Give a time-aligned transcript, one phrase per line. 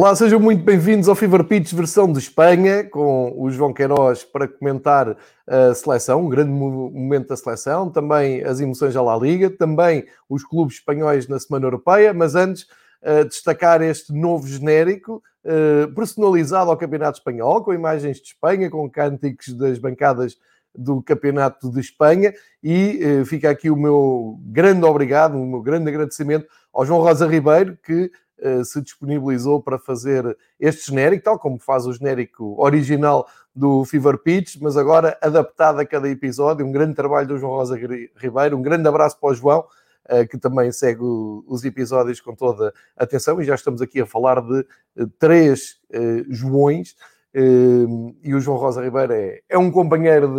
[0.00, 4.46] Olá, sejam muito bem-vindos ao Fever Pitch versão de Espanha, com o João Queiroz para
[4.46, 10.06] comentar a seleção, um grande momento da seleção, também as emoções à La Liga, também
[10.28, 12.68] os clubes espanhóis na Semana Europeia, mas antes
[13.28, 15.20] destacar este novo genérico
[15.96, 20.36] personalizado ao Campeonato Espanhol, com imagens de Espanha, com cânticos das bancadas
[20.72, 25.88] do Campeonato de Espanha e uh, fica aqui o meu grande obrigado, o meu grande
[25.88, 28.10] agradecimento ao João Rosa Ribeiro, que eh,
[28.64, 34.56] se disponibilizou para fazer este genérico, tal como faz o genérico original do Fever Pitch,
[34.60, 36.64] mas agora adaptado a cada episódio.
[36.64, 37.76] Um grande trabalho do João Rosa
[38.16, 39.64] Ribeiro, um grande abraço para o João,
[40.08, 44.40] eh, que também segue os episódios com toda atenção, e já estamos aqui a falar
[44.40, 44.60] de
[44.96, 45.80] eh, três
[46.28, 46.94] Joões,
[47.34, 50.34] e o João Rosa Ribeiro é, é um companheiro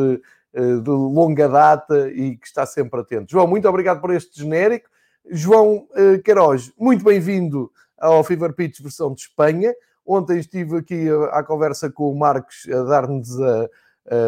[0.54, 3.32] de, de longa data e que está sempre atento.
[3.32, 4.90] João, muito obrigado por este genérico.
[5.30, 5.88] João
[6.26, 9.74] Queiroz, muito bem-vindo ao Fever Pitch versão de Espanha.
[10.06, 13.30] Ontem estive aqui à conversa com o Marcos a dar-nos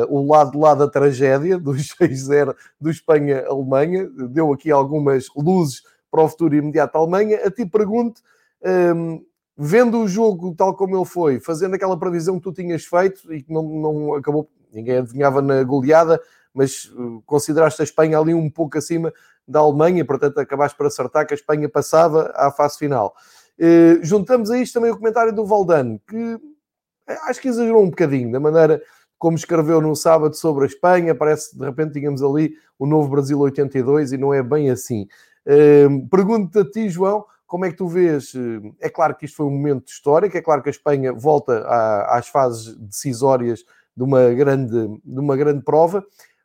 [0.10, 4.08] o lado lá da tragédia do 6-0 do Espanha-Alemanha.
[4.30, 7.40] Deu aqui algumas luzes para o futuro imediato da Alemanha.
[7.44, 8.22] A ti pergunto,
[8.96, 9.24] um,
[9.58, 13.42] vendo o jogo tal como ele foi, fazendo aquela previsão que tu tinhas feito e
[13.42, 16.22] que não, não acabou, ninguém adivinhava na goleada,
[16.54, 16.92] mas
[17.26, 19.14] consideraste a Espanha ali um pouco acima
[19.48, 23.16] da Alemanha, portanto acabaste por acertar que a Espanha passava à fase final.
[23.64, 26.40] Eh, juntamos a isto também o comentário do Valdano, que
[27.08, 28.82] eh, acho que exagerou um bocadinho da maneira
[29.20, 31.14] como escreveu no sábado sobre a Espanha.
[31.14, 35.08] Parece que de repente tínhamos ali o novo Brasil 82 e não é bem assim.
[35.46, 38.34] Uh, Pergunto-te a ti, João, como é que tu vês?
[38.80, 41.64] É claro que isto foi um momento histórico, é claro que a Espanha volta
[42.08, 43.64] às fases decisórias
[43.96, 46.04] de uma grande, de uma grande prova,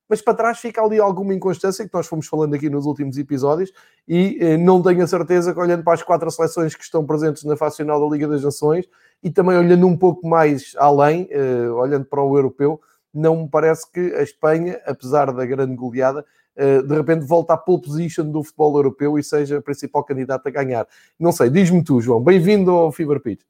[0.09, 3.73] mas para trás fica ali alguma inconstância que nós fomos falando aqui nos últimos episódios
[4.07, 7.45] e eh, não tenho a certeza que olhando para as quatro seleções que estão presentes
[7.45, 8.87] na fase final da Liga das Nações
[9.23, 12.81] e também olhando um pouco mais além, eh, olhando para o europeu,
[13.13, 16.25] não me parece que a Espanha, apesar da grande goleada,
[16.55, 20.49] eh, de repente volta à pole position do futebol europeu e seja a principal candidata
[20.49, 20.87] a ganhar.
[21.19, 22.23] Não sei, diz-me tu, João.
[22.23, 23.43] Bem-vindo ao Fever Pitch.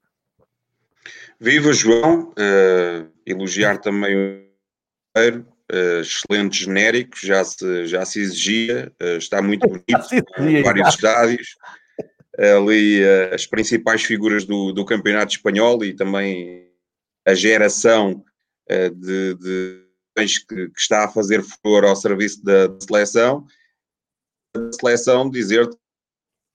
[1.39, 2.31] Viva, João.
[2.31, 4.47] Uh, elogiar também o
[5.72, 9.84] uh, excelente genérico, já se, já se exigia, uh, está muito bonito,
[10.38, 11.56] em vários estádios.
[12.38, 16.71] Ali uh, as principais figuras do, do campeonato espanhol e também
[17.27, 18.22] a geração
[18.69, 23.47] de, de que, que, está a fazer furor ao serviço da, da seleção.
[24.56, 25.69] A seleção dizer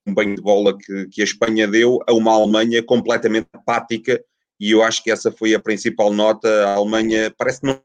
[0.08, 4.24] um banho de bola que, que a Espanha deu a uma Alemanha completamente apática
[4.62, 6.48] e eu acho que essa foi a principal nota.
[6.68, 7.82] A Alemanha parece que não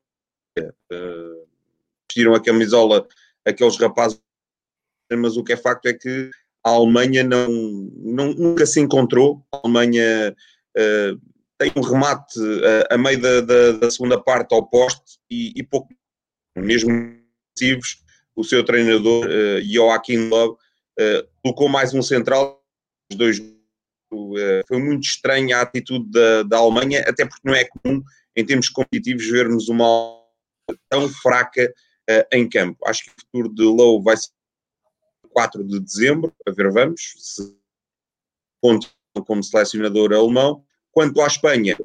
[2.06, 3.06] vestiram a camisola
[3.44, 4.20] aqueles rapazes,
[5.12, 6.30] mas o que é facto é que
[6.64, 7.48] a Alemanha não,
[7.96, 9.46] não nunca se encontrou.
[9.52, 10.34] A Alemanha
[10.76, 11.20] uh,
[11.56, 15.62] tem um remate uh, a meio da, da, da, segunda parte ao poste e, e
[15.62, 15.88] pouco,
[16.56, 16.90] mesmo
[17.54, 18.02] decisivos,
[18.34, 20.56] o seu treinador uh, Joaquim Love
[21.42, 22.64] colocou mais um central,
[23.12, 23.38] os dois
[24.66, 28.02] foi muito estranha a atitude da, da Alemanha, até porque não é comum
[28.34, 30.15] em termos competitivos vermos uma
[30.88, 31.72] tão fraca
[32.10, 32.78] uh, em campo.
[32.86, 34.30] Acho que o futuro de Lowe vai ser
[35.30, 37.54] 4 de dezembro, a ver, vamos, se
[38.60, 38.88] conta
[39.26, 40.64] como selecionador alemão.
[40.90, 41.76] Quanto à Espanha,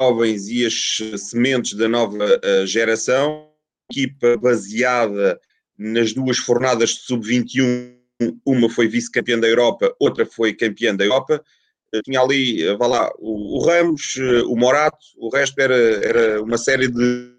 [0.00, 3.52] jovens e as sementes da nova uh, geração,
[3.90, 5.38] equipa baseada
[5.76, 7.98] nas duas fornadas de sub-21,
[8.46, 11.44] uma foi vice-campeã da Europa, outra foi campeã da Europa
[12.00, 16.42] tinha ali, eh, vá lá, o, o, Ramos, eh, o Morato, o resto era, era
[16.42, 17.32] uma série de.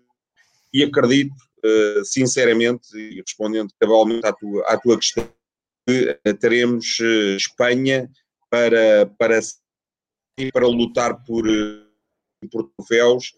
[0.72, 1.34] E acredito,
[1.64, 5.28] uh, sinceramente, e respondendo cabalmente à tua, à tua questão,
[5.88, 8.10] que teremos uh, Espanha
[8.50, 9.40] para, para,
[10.52, 11.44] para lutar por,
[12.52, 13.34] por troféus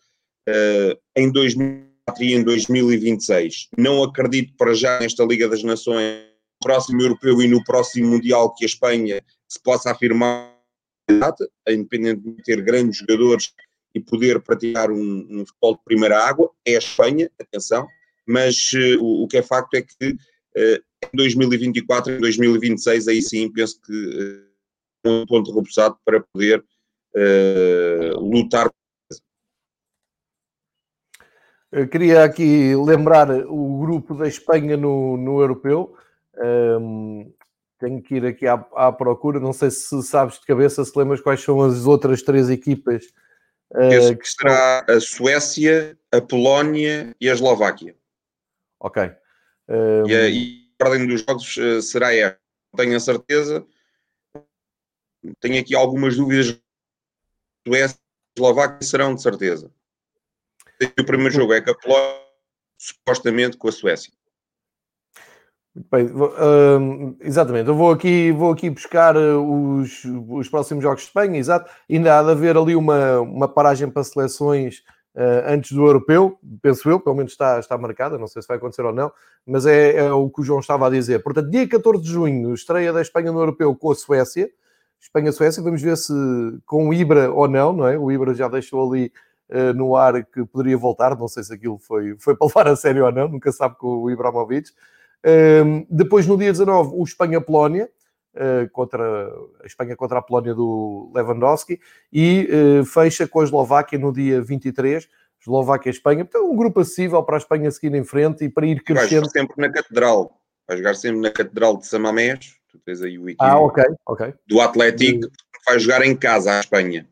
[1.17, 3.67] em 2004 e em 2026.
[3.77, 8.53] Não acredito para já nesta Liga das Nações, no próximo europeu e no próximo Mundial,
[8.55, 10.54] que a Espanha se possa afirmar
[11.07, 13.53] candidata, independentemente de ter grandes jogadores
[13.93, 17.87] e poder praticar um, um, futebol de primeira água, é a Espanha, atenção,
[18.27, 23.21] mas uh, o, o, que é facto é que uh, em 2024, em 2026, aí
[23.21, 26.63] sim penso que uh, um ponto repousado para poder
[28.17, 28.69] lutar.
[31.71, 35.95] Eu queria aqui lembrar o grupo da Espanha no, no europeu.
[36.37, 37.31] Um,
[37.79, 39.39] tenho que ir aqui à, à, procura.
[39.39, 43.05] Não sei se sabes de cabeça, se lembras quais são as outras três equipas.
[43.71, 47.95] Uh, que será a Suécia, a Polónia e a Eslováquia.
[48.79, 49.03] Ok.
[50.07, 52.39] E, a, e a ordem dos jogos uh, será esta.
[52.75, 53.65] Tenho a certeza.
[55.39, 56.59] tenho aqui algumas dúvidas.
[57.67, 59.71] Suécia e Eslováquia serão de certeza.
[60.99, 62.21] O primeiro jogo é com a Polónia,
[62.77, 64.13] supostamente com a Suécia.
[65.91, 71.07] Bem, uh, exatamente, eu vou aqui, vou aqui buscar eh, os, os próximos jogos de
[71.07, 71.69] Espanha, exato.
[71.89, 74.83] Ainda há de haver ali uma, uma paragem para seleções
[75.15, 78.55] uh, antes do europeu, penso eu, pelo menos está, está marcada, não sei se vai
[78.55, 79.11] acontecer ou não,
[79.45, 81.21] mas é, é, o que o João estava a dizer.
[81.21, 84.49] Portanto, dia 14 de junho, estreia da Espanha no europeu com a Suécia.
[85.01, 86.13] Espanha-Suécia, vamos ver se
[86.65, 87.97] com o Ibra ou não, não é?
[87.97, 89.11] O Ibra já deixou ali
[89.49, 92.77] uh, no ar que poderia voltar, não sei se aquilo foi, foi para levar a
[92.77, 94.69] sério ou não, nunca sabe com o Ibrahimovic.
[95.89, 97.89] Depois, no dia 19, o Espanha-Polónia,
[98.35, 99.27] uh, contra
[99.63, 101.79] a Espanha contra a Polónia do Lewandowski,
[102.11, 102.49] e
[102.81, 105.07] uh, fecha com a Eslováquia no dia 23,
[105.41, 106.25] Eslováquia e Espanha.
[106.25, 109.21] Portanto, um grupo acessível para a Espanha seguir em frente e para ir crescendo.
[109.21, 113.25] Vai sempre na Catedral, vai jogar sempre na Catedral de Samamés, tu tens aí o
[113.39, 114.33] ah, ok, ok.
[114.47, 115.29] do Atlético,
[115.65, 117.07] vai jogar em casa à Espanha.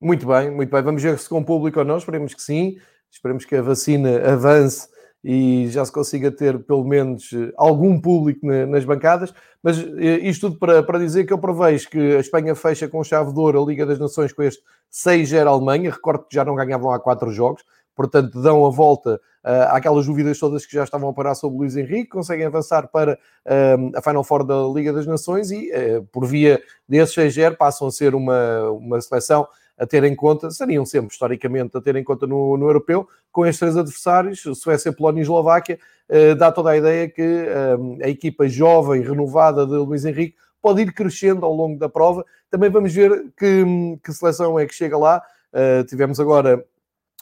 [0.00, 0.82] Muito bem, muito bem.
[0.82, 2.78] Vamos ver se com público ou não, esperemos que sim.
[3.10, 4.88] Esperemos que a vacina avance
[5.22, 9.32] e já se consiga ter pelo menos algum público nas bancadas.
[9.62, 13.04] Mas eh, isto tudo para, para dizer que eu prevejo que a Espanha fecha com
[13.04, 15.90] chave de ouro a Liga das Nações com este 6-0 Alemanha.
[15.90, 17.62] Recordo que já não ganhavam há quatro jogos,
[17.94, 21.60] portanto dão a volta uh, àquelas dúvidas todas que já estavam a parar sobre o
[21.60, 26.02] Luís Henrique, conseguem avançar para uh, a Final Four da Liga das Nações e, uh,
[26.10, 29.46] por via desse 6-0, passam a ser uma, uma seleção
[29.80, 33.46] a ter em conta, seriam sempre historicamente a ter em conta no, no europeu, com
[33.46, 38.08] estes três adversários, Suécia, Polónia e Eslováquia, eh, dá toda a ideia que eh, a
[38.08, 42.26] equipa jovem, renovada de Luís Henrique, pode ir crescendo ao longo da prova.
[42.50, 43.64] Também vamos ver que,
[44.04, 45.22] que seleção é que chega lá.
[45.50, 46.62] Uh, tivemos agora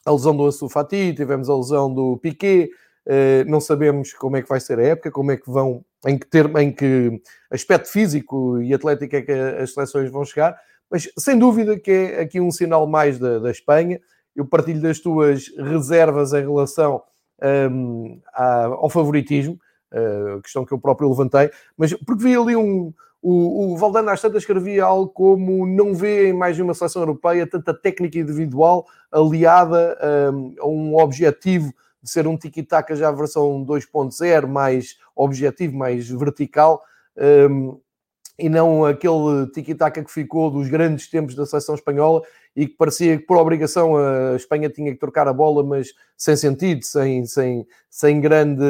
[0.05, 2.71] a lesão do Ansu Fati, tivemos a lesão do Piquet,
[3.07, 6.19] uh, não sabemos como é que vai ser a época, como é que vão, em
[6.19, 10.59] que, ter, em que aspecto físico e atlético é que as seleções vão chegar.
[10.91, 14.01] Mas sem dúvida que é aqui um sinal mais da, da Espanha.
[14.35, 17.03] Eu partilho das tuas reservas em relação
[17.71, 19.59] um, ao favoritismo,
[20.43, 22.93] questão que eu próprio levantei, mas porque vi ali um.
[23.21, 27.03] O, o Valdano às tantas escrevia algo como não vê em mais de uma seleção
[27.03, 29.99] europeia tanta técnica individual aliada
[30.33, 36.81] um, a um objetivo de ser um tiki-taka já versão 2.0, mais objetivo, mais vertical.
[37.51, 37.81] Um,
[38.39, 42.23] e não aquele tiki-taka que ficou dos grandes tempos da seleção espanhola
[42.55, 46.37] e que parecia que por obrigação a Espanha tinha que trocar a bola, mas sem
[46.37, 48.63] sentido, sem, sem, sem, grande,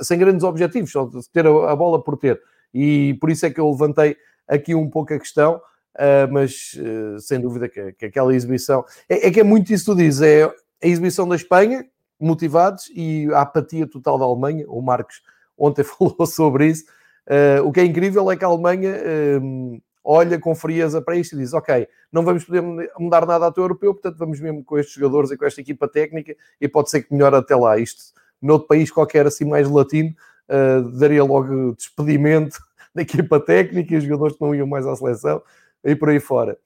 [0.00, 2.40] sem grandes objetivos, só ter a, bola por ter.
[2.72, 7.20] E por isso é que eu levantei aqui um pouco a questão, uh, mas uh,
[7.20, 8.84] sem dúvida que, que, aquela exibição...
[9.08, 11.86] É, é, que é muito isso que tu dizes, é a exibição da Espanha,
[12.20, 14.64] motivados, e a apatia total da Alemanha.
[14.68, 15.22] O Marcos
[15.56, 16.84] ontem falou sobre isso,
[17.28, 21.34] Uh, o que é incrível é que a Alemanha uh, olha com frieza para isto
[21.34, 22.62] e diz: Ok, não vamos poder
[22.98, 25.86] mudar nada ao teu europeu, portanto vamos mesmo com estes jogadores e com esta equipa
[25.86, 27.78] técnica e pode ser que melhore até lá.
[27.78, 30.14] Isto, noutro país qualquer assim mais latino,
[30.48, 32.58] uh, daria logo despedimento
[32.94, 35.42] da equipa técnica e os jogadores que não iam mais à seleção
[35.84, 36.56] e por aí fora.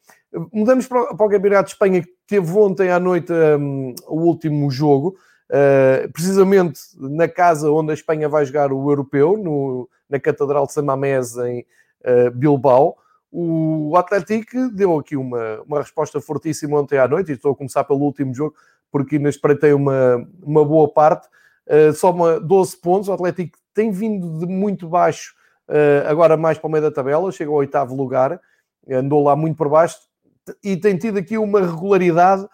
[0.52, 4.70] Mudamos para, para o Campeonato de Espanha, que teve ontem à noite um, o último
[4.70, 5.16] jogo.
[5.52, 10.72] Uh, precisamente na casa onde a Espanha vai jogar o europeu, no, na Catedral de
[10.72, 11.66] San Mamés, em
[12.06, 12.96] uh, Bilbao.
[13.30, 17.84] O Atlético deu aqui uma, uma resposta fortíssima ontem à noite, e estou a começar
[17.84, 18.54] pelo último jogo,
[18.90, 21.28] porque ainda espreitei uma, uma boa parte.
[21.66, 25.34] Uh, soma 12 pontos, o Atlético tem vindo de muito baixo,
[25.68, 28.40] uh, agora mais para o meio da tabela, chega ao oitavo lugar,
[28.90, 29.98] andou lá muito por baixo,
[30.64, 32.48] e tem tido aqui uma regularidade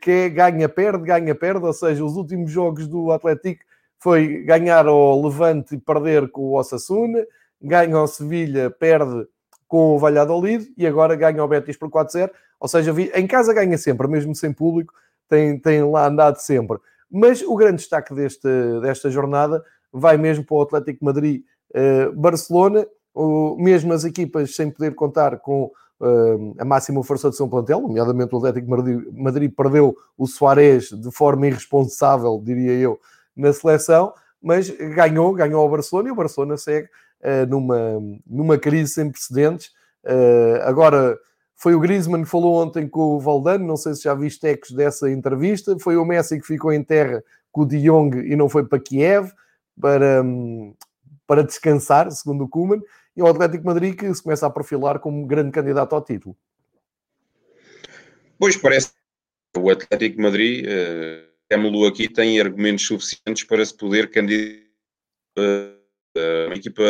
[0.00, 3.64] que é ganha-perde, ganha-perde, ou seja, os últimos jogos do Atlético
[3.98, 7.26] foi ganhar ao Levante e perder com o Osasuna,
[7.60, 9.26] ganha ao Sevilha, perde
[9.66, 12.30] com o Valladolid e agora ganha ao Betis por 4-0.
[12.60, 14.94] Ou seja, em casa ganha sempre, mesmo sem público,
[15.28, 16.78] tem, tem lá andado sempre.
[17.10, 18.48] Mas o grande destaque deste,
[18.80, 22.86] desta jornada vai mesmo para o Atlético Madrid-Barcelona, eh,
[23.58, 25.70] mesmo as equipas sem poder contar com
[26.58, 31.10] a máxima força de seu plantel, nomeadamente o Atlético Madrid, Madrid perdeu o Soares de
[31.10, 33.00] forma irresponsável, diria eu,
[33.34, 34.12] na seleção,
[34.42, 36.88] mas ganhou, ganhou ao Barcelona e o Barcelona segue
[37.22, 37.78] uh, numa,
[38.26, 39.68] numa crise sem precedentes.
[40.04, 41.18] Uh, agora,
[41.54, 44.72] foi o Griezmann que falou ontem com o Valdano, não sei se já viste ecos
[44.72, 45.78] dessa entrevista.
[45.78, 48.78] Foi o Messi que ficou em terra com o De Jong e não foi para
[48.78, 49.32] Kiev
[49.80, 50.22] para,
[51.26, 52.82] para descansar, segundo o Koeman.
[53.16, 56.36] E o Atlético Madrid que se começa a perfilar como grande candidato ao título.
[58.38, 58.92] Pois parece
[59.56, 64.66] o Atlético Madrid uh Camelu aqui tem argumentos suficientes para se poder candidatar
[66.16, 66.82] a uma equipa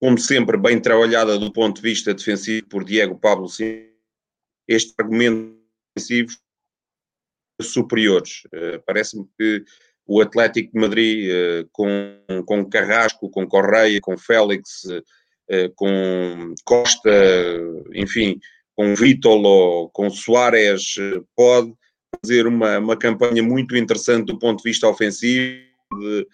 [0.00, 3.88] como sempre, bem trabalhada do ponto de vista defensivo por Diego Pablo Silva.
[4.68, 5.58] Este argumento
[5.96, 6.36] defensivo
[7.60, 8.44] superiores.
[8.46, 9.64] Uh, Parece-me que
[10.06, 17.10] o Atlético de Madrid, uh, com, com Carrasco, com Correia, com Félix, uh, com Costa,
[17.94, 18.38] enfim,
[18.74, 20.96] com Vítolo, com Soares,
[21.36, 21.72] pode
[22.20, 25.62] fazer uma, uma campanha muito interessante do ponto de vista ofensivo,
[26.00, 26.26] de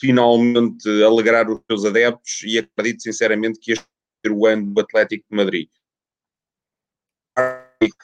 [0.00, 3.86] finalmente alegrar os seus adeptos e acredito sinceramente que este
[4.24, 5.68] é o ano do Atlético de Madrid.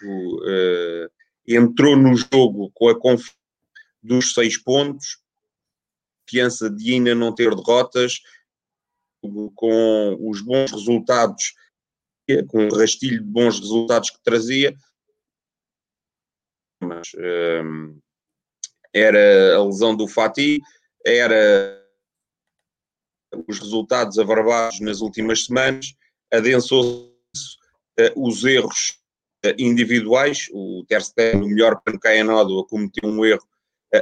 [0.02, 1.08] Uh,
[1.46, 3.37] entrou no jogo com a confiança
[4.02, 5.18] dos seis pontos,
[6.26, 8.20] confiança de ainda não ter derrotas,
[9.54, 11.54] com os bons resultados,
[12.48, 14.76] com o rastilho de bons resultados que trazia,
[16.80, 17.98] mas um,
[18.94, 20.60] era a lesão do Fatih,
[21.04, 21.84] era
[23.46, 25.94] os resultados avarvados nas últimas semanas,
[26.32, 27.56] adensou-se
[28.00, 29.00] uh, os erros
[29.44, 33.46] uh, individuais, o Ter Stegen, o melhor pancaenado, cometeu um erro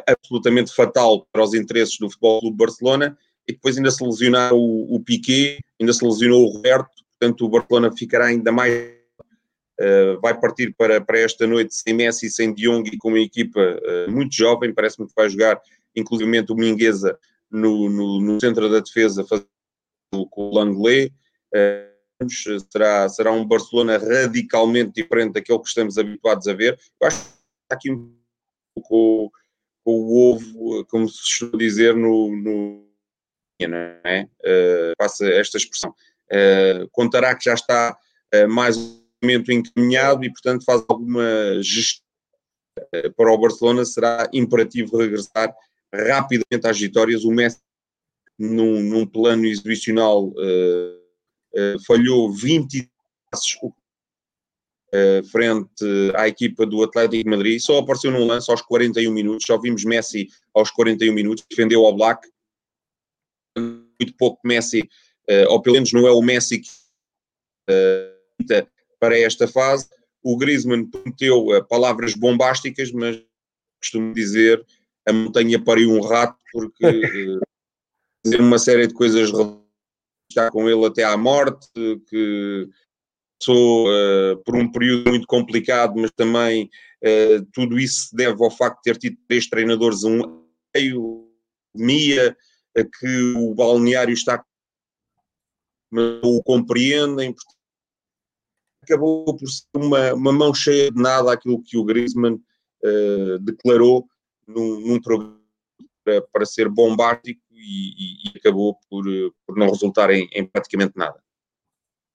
[0.07, 3.17] absolutamente fatal para os interesses do Futebol Clube Barcelona,
[3.49, 7.49] e depois ainda se lesionaram o, o Piquet, ainda se lesionou o Roberto, portanto o
[7.49, 8.97] Barcelona ficará ainda mais
[9.79, 13.19] Uh, vai partir para, para esta noite sem Messi, sem De Jong e com uma
[13.19, 15.61] equipa uh, muito jovem, parece-me que vai jogar
[15.95, 17.19] inclusive o Mingueza
[17.51, 21.13] no, no, no, centro da defesa com o Langley.
[21.55, 22.27] Uh,
[22.71, 26.79] será, será um Barcelona radicalmente diferente daquele que estamos habituados a ver.
[27.01, 28.15] Eu acho que está aqui um
[28.75, 29.31] pouco
[29.87, 32.85] com o ovo, como se costuma dizer, no, no
[33.61, 34.25] é?
[34.41, 35.95] Uh, passa esta expressão.
[36.29, 37.97] Uh, contará que já está
[38.35, 41.23] uh, mais um momento encaminhado e, portanto, faz alguma
[41.63, 42.05] gestão
[43.17, 43.85] para o Barcelona.
[43.85, 45.55] Será imperativo regressar
[45.95, 47.25] rapidamente às vitórias.
[47.25, 47.61] O Messi,
[48.37, 50.33] num, num plano exibicional,
[51.87, 52.91] falhou 20
[53.31, 53.55] passos
[54.95, 57.61] uh, frente à equipa do Atlético de Madrid.
[57.61, 59.47] Só apareceu num lance aos 41 minutos.
[59.47, 61.45] Só vimos Messi aos 41 minutos.
[61.49, 62.29] Defendeu ao Black.
[63.59, 64.87] Muito pouco Messi,
[65.49, 66.69] ou pelo menos não é o Messi que
[69.01, 69.89] para esta fase.
[70.23, 73.23] O Griezmann prometeu palavras bombásticas, mas
[73.81, 74.63] costumo dizer
[75.07, 77.39] a montanha pariu um rato, porque eh,
[78.25, 79.31] dizer uma série de coisas
[80.29, 81.69] está com ele até à morte,
[82.09, 82.69] que
[83.39, 86.71] passou uh, por um período muito complicado, mas também
[87.05, 91.29] uh, tudo isso se deve ao facto de ter tido três treinadores um meio,
[91.75, 92.37] Mia,
[92.79, 94.45] uh, que o balneário está
[95.89, 97.33] mas o compreendem,
[98.83, 102.43] acabou por ser uma, uma mão cheia de nada aquilo que o Griezmann
[103.41, 104.07] declarou
[104.47, 105.41] num, num programa
[106.05, 109.05] para, para, ser bombástico e, e, acabou por,
[109.47, 111.23] por não resultar em, em praticamente nada.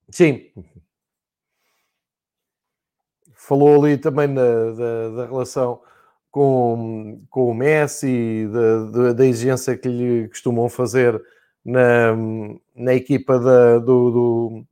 [0.09, 0.51] Sim,
[3.41, 5.81] falou ali também da, da, da, relação
[6.29, 8.47] com, com o Messi,
[8.93, 11.21] da, da, exigência que lhe costumam fazer
[11.65, 12.15] na,
[12.75, 14.63] na equipa da, do, do,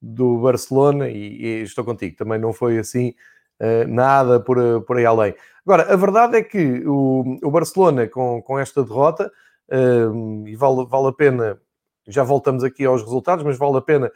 [0.00, 3.14] do Barcelona, e, e, estou contigo, também não foi assim
[3.60, 5.34] uh, nada por, por aí além.
[5.66, 9.32] Agora, a verdade é que o, o Barcelona, com, com esta derrota,
[9.70, 11.58] um, e vale, vale a pena,
[12.06, 14.12] já voltamos aqui aos resultados, mas vale a pena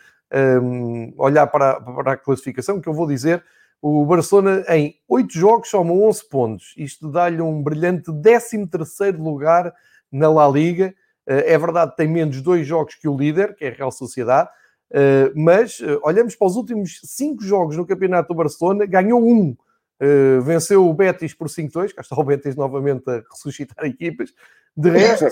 [0.62, 3.42] um, olhar para, para a classificação, que eu vou dizer,
[3.82, 6.74] o Barcelona em 8 jogos soma 11 pontos.
[6.76, 9.74] Isto dá-lhe um brilhante 13º lugar
[10.10, 10.94] na La Liga.
[11.26, 14.48] Eh, é verdade, tem menos dois jogos que o líder, que é a Real Sociedade,
[14.92, 19.56] eh, mas eh, olhamos para os últimos 5 jogos no Campeonato do Barcelona, ganhou um.
[20.42, 24.34] Venceu o Betis por 5-2, cá está o Betis novamente a ressuscitar equipas.
[24.76, 25.28] De resto,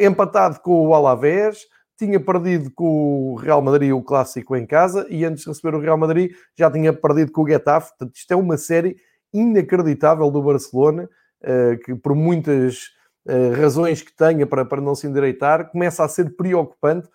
[0.00, 1.66] empatado com o Alavés,
[1.96, 5.80] tinha perdido com o Real Madrid o clássico em casa e antes de receber o
[5.80, 7.90] Real Madrid já tinha perdido com o Getafe.
[7.90, 8.96] Portanto, isto é uma série
[9.32, 11.08] inacreditável do Barcelona,
[11.42, 12.92] uh, que por muitas
[13.58, 17.08] razões que tenha para, para não se endireitar, começa a ser preocupante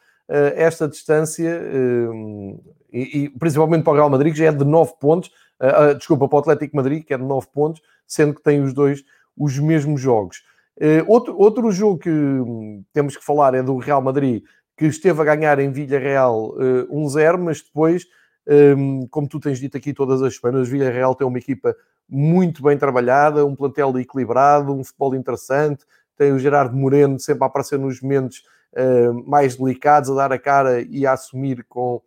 [0.56, 1.62] esta distância,
[2.92, 5.30] e, e, principalmente para o Real Madrid, que já é de 9 pontos,
[5.62, 8.74] uh, desculpa, para o Atlético Madrid, que é de 9 pontos, sendo que tem os
[8.74, 9.04] dois
[9.38, 10.42] os mesmos jogos.
[11.08, 14.44] Outro, outro jogo que hum, temos que falar é do Real Madrid,
[14.80, 18.06] que esteve a ganhar em Villarreal uh, 1-0, mas depois,
[18.48, 21.76] um, como tu tens dito aqui todas as semanas, Villarreal tem uma equipa
[22.08, 25.84] muito bem trabalhada, um plantel equilibrado, um futebol interessante,
[26.16, 30.40] tem o Gerardo Moreno sempre a aparecer nos momentos uh, mais delicados, a dar a
[30.40, 32.02] cara e a assumir com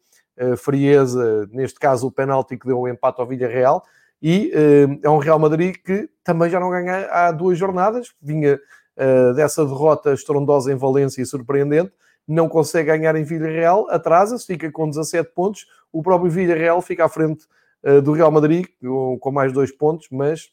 [0.57, 3.85] frieza, neste caso o penalti que deu o empate ao Villarreal,
[4.21, 8.59] e uh, é um Real Madrid que também já não ganha há duas jornadas, vinha
[8.97, 11.93] uh, dessa derrota estrondosa em Valência e surpreendente,
[12.27, 15.67] não consegue ganhar em Villarreal, atrasa-se, fica com 17 pontos.
[15.93, 17.47] O próprio Villarreal fica à frente
[17.85, 20.51] uh, do Real Madrid com, com, mais dois pontos, mas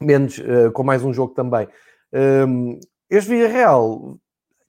[0.00, 1.68] menos, uh, com mais um jogo também.
[2.12, 2.78] Um,
[3.08, 4.18] este Villarreal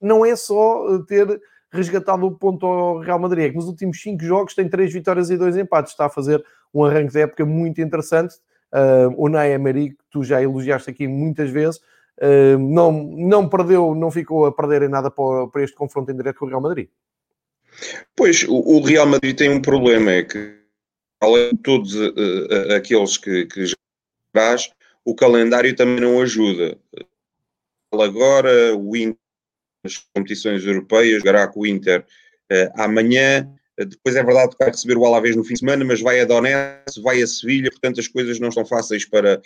[0.02, 1.40] não é só ter
[1.72, 5.30] resgatado o ponto ao Real Madrid, é que nos últimos cinco jogos tem três vitórias
[5.30, 8.36] e dois empates, está a fazer um arranque de época muito interessante.
[8.74, 11.82] Uh, o Emery, que tu já elogiaste aqui muitas vezes,
[12.60, 16.46] não, não perdeu, não ficou a perder em nada para, este confronto em direto com
[16.46, 16.88] o Real Madrid.
[18.16, 20.56] Pois, o, Real Madrid tem um problema, é que
[21.20, 23.75] além de todos uh, aqueles que, que já
[24.36, 24.72] faz,
[25.06, 26.78] o calendário também não ajuda.
[27.92, 29.18] Agora, o Inter
[29.84, 32.06] nas competições europeias, jogará com o Inter
[32.75, 36.20] amanhã, depois é verdade que vai receber o Alavés no fim de semana, mas vai
[36.20, 39.42] a Donetsk, vai a Sevilha, portanto as coisas não estão fáceis para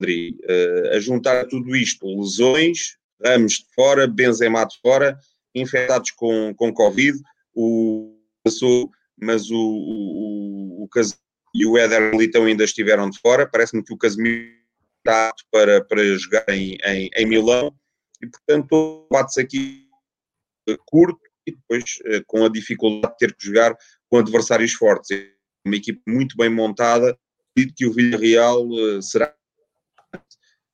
[0.00, 5.18] Uh, a juntar tudo isto, lesões, Ramos de fora, Benzema de fora,
[5.54, 7.18] infectados com, com Covid,
[7.54, 8.14] o
[9.20, 11.20] mas o, o, o, Casemiro
[11.54, 13.48] e o Éder Militão ainda estiveram de fora.
[13.50, 14.48] Parece-me que o Casemiro
[14.98, 17.74] está para, para jogar em, em, em Milão
[18.22, 19.88] e, portanto, bate-se aqui
[20.86, 23.76] curto e depois eh, com a dificuldade de ter que jogar
[24.08, 25.10] com adversários fortes.
[25.10, 25.30] É
[25.64, 27.18] uma equipe muito bem montada,
[27.50, 29.02] acredito que o Villarreal eh,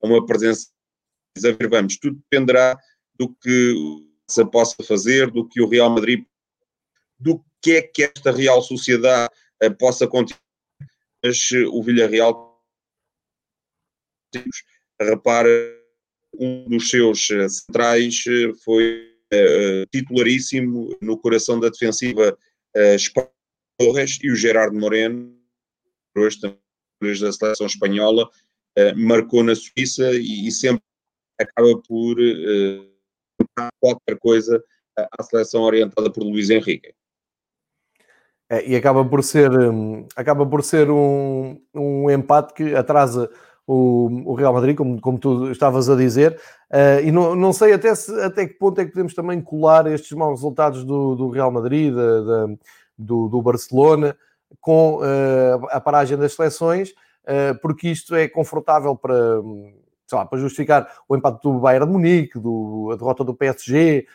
[0.04, 0.68] uma presença
[1.68, 2.78] vamos, tudo dependerá
[3.18, 3.74] do que
[4.28, 6.24] se possa fazer, do que o Real Madrid,
[7.18, 10.40] do que é que esta Real Sociedade eh, possa continuar,
[11.24, 12.62] mas o Villarreal
[15.00, 15.48] repara
[16.38, 18.24] um dos seus centrais
[18.64, 22.36] foi uh, titularíssimo no coração da defensiva
[22.76, 23.30] uh,
[23.78, 25.36] Torres e o Gerardo Moreno,
[26.16, 28.28] hoje da seleção espanhola,
[28.78, 30.82] uh, marcou na Suíça e, e, sempre
[31.40, 34.62] acaba por uh, qualquer coisa
[35.18, 36.94] à seleção orientada por Luís Henrique.
[38.48, 43.30] É, e acaba por ser, um, acaba por ser um, um empate que atrasa
[43.66, 46.38] o, o Real Madrid, como, como tu estavas a dizer,
[46.70, 49.86] uh, e não, não sei até, se, até que ponto é que podemos também colar
[49.86, 52.46] estes maus resultados do, do Real Madrid, da, da,
[52.98, 54.14] do, do, Barcelona,
[54.60, 56.92] com uh, a paragem das seleções,
[57.62, 59.40] porque isto é confortável para,
[60.12, 64.06] lá, para justificar o empate do Bayern de Munique, do, a derrota do PSG,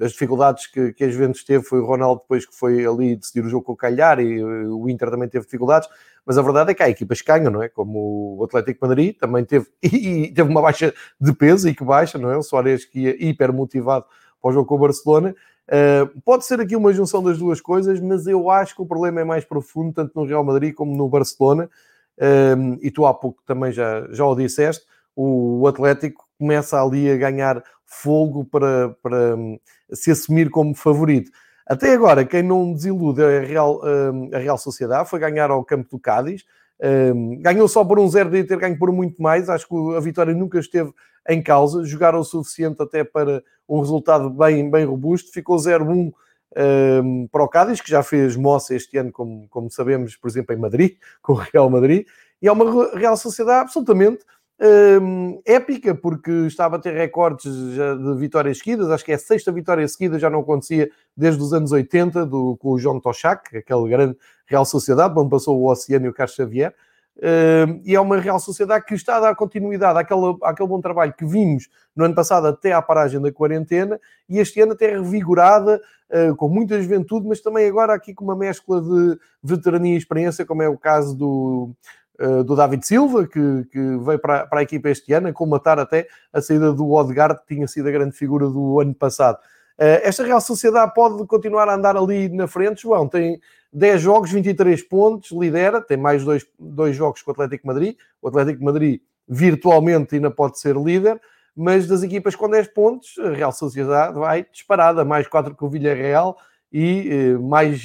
[0.00, 3.44] as dificuldades que, que a Juventus teve foi o Ronaldo depois que foi ali decidir
[3.44, 5.88] o jogo com o Calhar e o Inter também teve dificuldades,
[6.24, 7.68] mas a verdade é que há equipas que ganham, não é?
[7.68, 12.18] Como o Atlético Madrid também teve, e, teve uma baixa de peso e que baixa,
[12.18, 12.36] não é?
[12.36, 14.04] O Soares que ia hiper motivado
[14.40, 15.34] para o jogo com o Barcelona.
[15.66, 19.20] Uh, pode ser aqui uma junção das duas coisas, mas eu acho que o problema
[19.20, 21.70] é mais profundo, tanto no Real Madrid como no Barcelona.
[22.18, 24.84] Uh, e tu há pouco também já, já o disseste.
[25.14, 29.58] O Atlético começa ali a ganhar fogo para, para hum,
[29.92, 31.30] se assumir como favorito.
[31.66, 35.64] Até agora, quem não desilude é a Real, hum, a Real Sociedade, foi ganhar ao
[35.64, 36.44] campo do Cádiz.
[36.78, 39.48] Um, ganhou só por um zero, de ter ganho por muito mais.
[39.48, 40.92] Acho que a vitória nunca esteve
[41.28, 41.84] em causa.
[41.84, 45.32] Jogaram o suficiente até para um resultado bem, bem robusto.
[45.32, 46.12] Ficou 0-1
[46.56, 50.54] um, para o Cádiz, que já fez moça este ano, como, como sabemos, por exemplo,
[50.54, 52.06] em Madrid, com o Real Madrid.
[52.40, 54.24] E é uma Real Sociedade absolutamente
[54.60, 59.52] um, épica, porque estava a ter recordes de vitórias seguidas, acho que é a sexta
[59.52, 63.88] vitória seguida, já não acontecia desde os anos 80, do, com o João Tochac, aquele
[63.88, 66.74] grande Real Sociedade, onde passou o Oceano e o Carlos Xavier,
[67.84, 71.24] e é uma Real Sociedade que está a dar continuidade àquele, àquele bom trabalho que
[71.24, 73.98] vimos no ano passado até à paragem da quarentena,
[74.28, 78.36] e este ano até revigorada, uh, com muita juventude, mas também agora aqui com uma
[78.36, 81.70] mescla de veterania e experiência, como é o caso do,
[82.18, 85.78] eh, do David Silva, que, que veio para, para, a equipa este ano, a colmatar
[85.78, 89.38] até a saída do Odegaard, que tinha sido a grande figura do ano passado.
[89.78, 93.06] Eh, esta Real Sociedade pode continuar a andar ali na frente, João.
[93.06, 93.38] Tem
[93.76, 97.94] 10 jogos, 23 pontos, lidera, tem mais dois, dois jogos com o Atlético Madrid.
[98.22, 101.20] O Atlético Madrid virtualmente ainda pode ser líder,
[101.54, 105.68] mas das equipas com 10 pontos, a Real Sociedade vai disparada, mais 4 que o
[105.68, 106.38] Villarreal
[106.72, 107.84] e eh, mais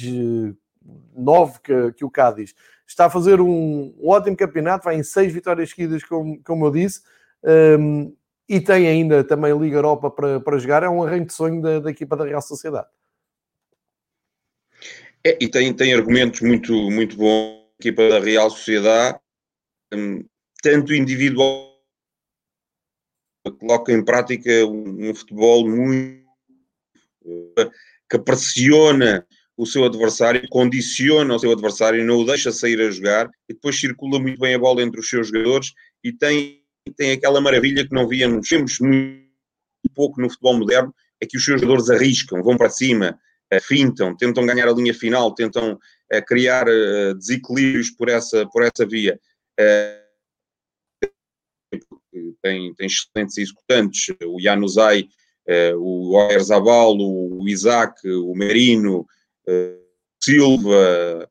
[1.14, 2.54] 9 que, que o Cádiz
[2.86, 6.70] está a fazer um, um ótimo campeonato, vai em seis vitórias seguidas, como, como eu
[6.70, 7.02] disse,
[7.78, 8.14] um,
[8.48, 10.82] e tem ainda também Liga Europa para, para jogar.
[10.82, 12.86] É um arranque de sonho da, da equipa da Real Sociedade.
[15.24, 19.18] É, e tem, tem argumentos muito, muito bons a equipa da Real Sociedade,
[19.92, 20.24] um,
[20.62, 21.72] tanto individual
[23.58, 26.22] coloca em prática um, um futebol muito
[28.08, 33.30] que pressiona o seu adversário, condiciona o seu adversário, não o deixa sair a jogar
[33.48, 35.72] e depois circula muito bem a bola entre os seus jogadores
[36.04, 36.62] e tem,
[36.96, 39.22] tem aquela maravilha que não víamos, vemos muito
[39.94, 43.18] pouco no futebol moderno, é que os seus jogadores arriscam, vão para cima,
[43.60, 48.86] fintam, tentam ganhar a linha final, tentam uh, criar uh, desequilíbrios por essa, por essa
[48.86, 49.18] via.
[52.42, 55.08] tem, tem excelentes executantes, o Januzaj,
[55.76, 59.06] o Oerzabal, o Isaac, o Merino,
[60.22, 61.28] Silva,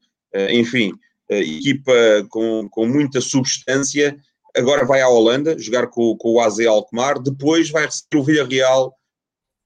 [0.49, 0.93] enfim,
[1.29, 1.93] equipa
[2.29, 4.17] com, com muita substância
[4.55, 8.95] agora vai à Holanda jogar com, com o AZ Alkmaar, depois vai receber o Villarreal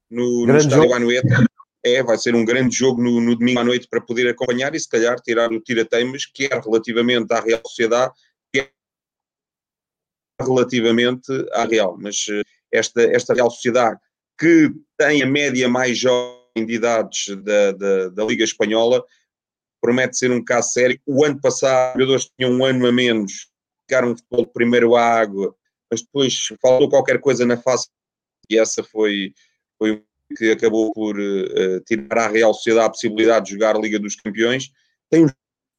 [0.09, 1.45] no, no Estádio Anoeta.
[1.85, 4.79] É, vai ser um grande jogo no, no, domingo à noite para poder acompanhar e
[4.79, 8.11] se calhar tirar o tirateimas, que é relativamente à Real Sociedade,
[8.51, 8.69] que é
[10.41, 11.95] relativamente à Real.
[11.99, 13.99] Mas eh, esta, esta Real Sociedade,
[14.39, 19.05] que tem a média mais jovem de idades da, da, da Liga Espanhola,
[19.79, 20.99] promete ser um caso sério.
[21.05, 23.53] O ano passado, os jogadores tinham um ano a menos
[23.85, 25.55] ficaram futebol primeiro à água,
[25.89, 27.87] mas depois faltou qualquer coisa na face
[28.49, 29.33] e essa foi,
[29.77, 30.03] foi
[30.37, 34.15] que acabou por uh, tirar à Real Sociedade a possibilidade de jogar a Liga dos
[34.15, 34.71] Campeões.
[35.09, 35.29] Tem um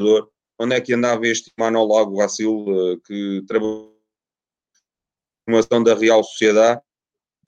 [0.00, 3.96] jogador, onde é que andava este Manuel Lago Vacil, uh, que trabalhou
[5.46, 6.80] na formação da Real Sociedade?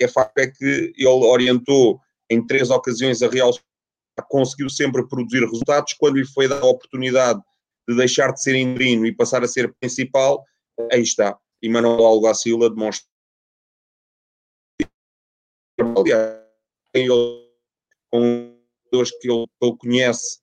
[0.01, 3.69] É facto é que ele orientou em três ocasiões a Real Sociedade,
[4.29, 7.41] conseguiu sempre produzir resultados, quando lhe foi dada a oportunidade
[7.89, 10.45] de deixar de ser interino e passar a ser principal,
[10.93, 11.39] aí está.
[11.63, 13.09] E Manuel Alguacila demonstra.
[15.97, 16.48] Aliás,
[18.11, 20.41] com jogadores que ele, ele conhece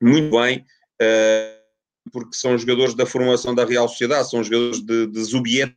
[0.00, 0.58] muito bem,
[1.00, 5.76] uh, porque são jogadores da formação da Real Sociedade, são jogadores de, de Zubieta,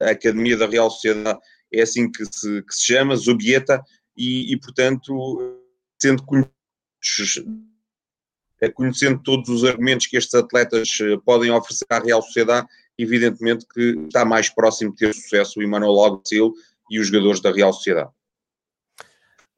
[0.00, 1.38] a Academia da Real Sociedade
[1.72, 3.82] é assim que se, que se chama, Zubieta,
[4.16, 5.60] e, e portanto,
[6.00, 7.44] sendo conhecidos
[8.60, 12.66] é, conhecendo todos os argumentos que estes atletas eh, podem oferecer à Real Sociedade,
[12.98, 16.52] evidentemente que está mais próximo de ter sucesso o Emmanuel Alguacil
[16.90, 18.10] e os jogadores da Real Sociedade.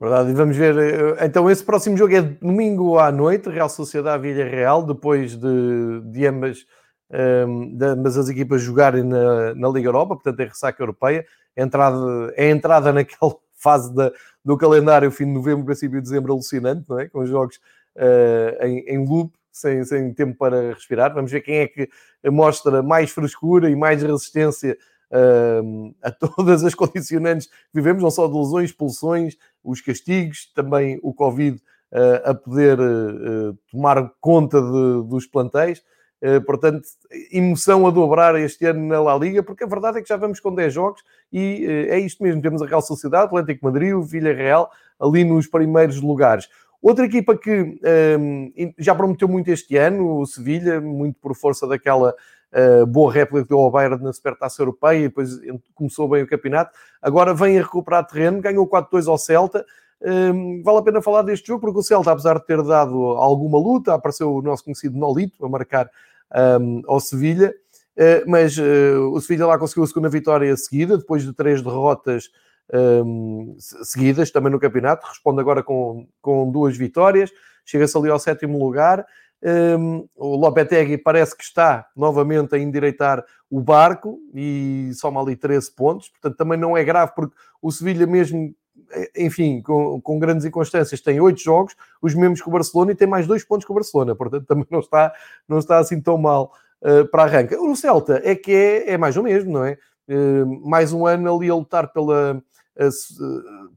[0.01, 0.79] Verdade, e vamos ver.
[0.79, 6.01] Eh, então, esse próximo jogo é domingo à noite, Real Sociedade Vilha Real, depois de,
[6.07, 6.65] de, ambas,
[7.11, 11.27] um, ehm, de ambas as equipas jogarem na, na Liga Europa, portanto, é ressaca europeia.
[11.55, 14.11] É entrada, é entrada naquela fase da,
[14.43, 17.07] do calendário, fim de novembro, princípio de dezembro, alucinante, não é?
[17.07, 17.57] Com jogos
[17.97, 21.13] uh, em, em loop, sem, sem tempo para respirar.
[21.13, 21.91] Vamos ver quem é que
[22.25, 24.79] mostra mais frescura e mais resistência
[25.11, 30.99] uh, a todas as condicionantes que vivemos, não só de lesões, expulsões, os castigos, também
[31.03, 35.83] o Covid uh, a poder uh, tomar conta de, dos plantéis.
[36.44, 36.87] portanto,
[37.33, 40.38] emoção a dobrar este ano na La Liga, porque a verdade é que já vamos
[40.38, 42.42] com 10 jogos e é isto mesmo.
[42.42, 44.70] Temos a Real Sociedade, Atlético Madrid, o Villarreal
[45.01, 46.46] ali nos primeiros lugares.
[46.83, 47.79] Outra equipa que
[48.18, 52.14] um, já prometeu muito este ano, o Sevilha, muito por força daquela
[52.53, 55.31] uh, boa réplica que deu ao Bayern na Supertaça Europeia, e depois
[55.75, 59.65] começou bem o campeonato, agora vem a recuperar terreno, ganhou 4-2 ao Celta.
[60.03, 63.59] Um, vale a pena falar deste jogo, porque o Celta, apesar de ter dado alguma
[63.59, 65.91] luta, apareceu o nosso conhecido Nolito a marcar
[66.61, 67.55] um, ao Sevilha,
[67.97, 72.31] uh, mas uh, o Sevilha lá conseguiu a segunda vitória seguida, depois de três derrotas
[72.73, 77.31] um, seguidas também no campeonato, responde agora com, com duas vitórias,
[77.65, 79.05] chega-se ali ao sétimo lugar.
[79.42, 85.72] Um, o Lopetegui parece que está novamente a endireitar o barco e soma ali 13
[85.74, 88.55] pontos, portanto também não é grave, porque o Sevilha mesmo,
[89.16, 93.09] enfim, com, com grandes inconstâncias, tem 8 jogos, os mesmos que o Barcelona e tem
[93.09, 95.12] mais 2 pontos que o Barcelona, portanto também não está,
[95.48, 97.59] não está assim tão mal uh, para arranca.
[97.61, 99.79] O Celta é que é, é mais o mesmo, não é?
[100.09, 102.42] Uh, mais um ano ali a lutar pela,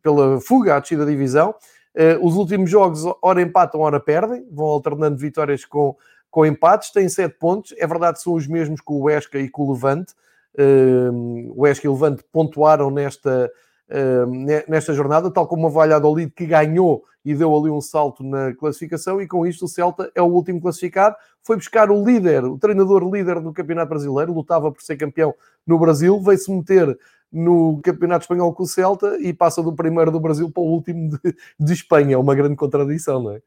[0.02, 1.56] pela fuga à descida da divisão.
[1.96, 5.96] Eh, os últimos jogos, ora empatam, ora perdem, vão alternando vitórias com,
[6.30, 7.74] com empates, têm sete pontos.
[7.78, 10.14] É verdade que são os mesmos com o Esca e com o Levante.
[10.58, 11.10] Eh,
[11.56, 13.52] o Esca e o Levante pontuaram nesta,
[13.90, 14.26] eh,
[14.68, 19.22] nesta jornada, tal como o Valladolid que ganhou e deu ali um salto na classificação,
[19.22, 21.16] e com isto o Celta é o último classificado.
[21.42, 25.34] Foi buscar o líder, o treinador líder do Campeonato Brasileiro, lutava por ser campeão
[25.66, 26.98] no Brasil, veio-se meter
[27.34, 31.10] no Campeonato Espanhol com o Celta e passa do primeiro do Brasil para o último
[31.10, 32.14] de, de Espanha.
[32.14, 33.42] É uma grande contradição, não é?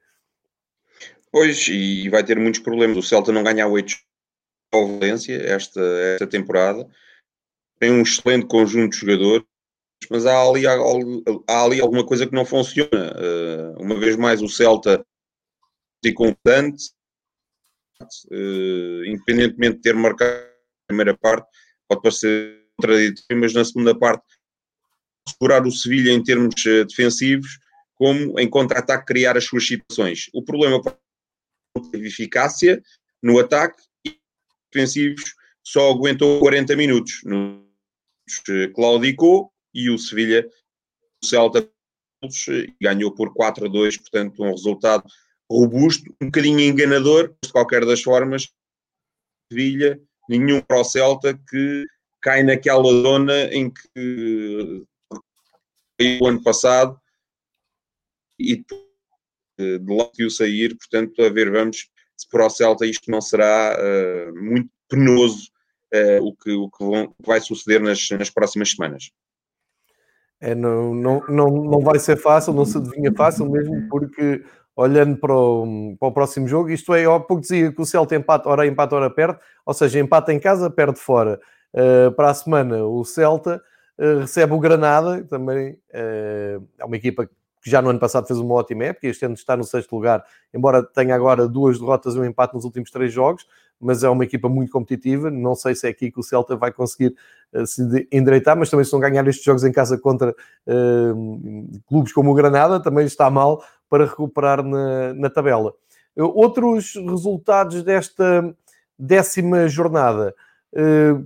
[1.31, 2.97] Pois, e vai ter muitos problemas.
[2.97, 3.97] O Celta não ganha oito
[4.73, 5.81] ao Valência esta,
[6.15, 6.89] esta temporada.
[7.79, 9.47] Tem um excelente conjunto de jogadores,
[10.11, 10.75] mas há ali, há,
[11.49, 12.91] há ali alguma coisa que não funciona.
[12.91, 15.07] Uh, uma vez mais, o Celta
[16.05, 16.91] é constante,
[18.31, 21.49] uh, independentemente de ter marcado a primeira parte,
[21.89, 24.25] pode parecer contraditório, mas na segunda parte
[25.29, 27.59] segurar o Sevilha em termos uh, defensivos,
[27.95, 30.29] como em contra-ataque criar as suas situações.
[30.33, 30.81] O problema
[31.91, 32.83] teve eficácia
[33.23, 34.19] no ataque e
[34.73, 35.35] defensivos
[35.65, 37.23] só aguentou 40 minutos.
[37.25, 40.49] Uh, claudicou e o Sevilha,
[41.23, 41.69] o Celta,
[42.49, 45.05] e ganhou por 4 a 2, portanto, um resultado
[45.51, 48.49] robusto, um bocadinho enganador, de qualquer das formas,
[49.51, 51.85] Sevilha, nenhum para o Celta que
[52.27, 54.85] cai naquela zona em que
[56.21, 57.01] o ano passado
[58.37, 58.57] e
[59.57, 63.21] de lá que o sair, portanto, a ver, vamos se para o Celta isto não
[63.21, 65.51] será uh, muito penoso
[65.95, 69.13] uh, o, que, o que, vão, vai suceder nas, nas próximas semanas.
[70.41, 75.17] É, não, não, não, não vai ser fácil, não se adivinha fácil mesmo, porque olhando
[75.17, 78.49] para o, para o próximo jogo, isto é, há pouco dizia que o Celta empata,
[78.49, 81.41] ora empata, ora perde, ou seja, empata em casa, perde fora.
[81.75, 83.63] Uh, para a semana, o Celta
[83.99, 88.39] uh, recebe o Granada, também uh, é uma equipa que já no ano passado fez
[88.39, 90.25] uma ótima época, este ano está no sexto lugar,
[90.55, 93.45] embora tenha agora duas derrotas e um empate nos últimos três jogos,
[93.81, 95.31] mas é uma equipa muito competitiva.
[95.31, 97.15] Não sei se é aqui que o Celta vai conseguir
[97.53, 102.13] uh, se endireitar, mas também se não ganhar estes jogos em casa contra uh, clubes
[102.13, 105.75] como o Granada, também está mal para recuperar na, na tabela.
[106.17, 108.55] Outros resultados desta
[108.99, 110.35] décima jornada.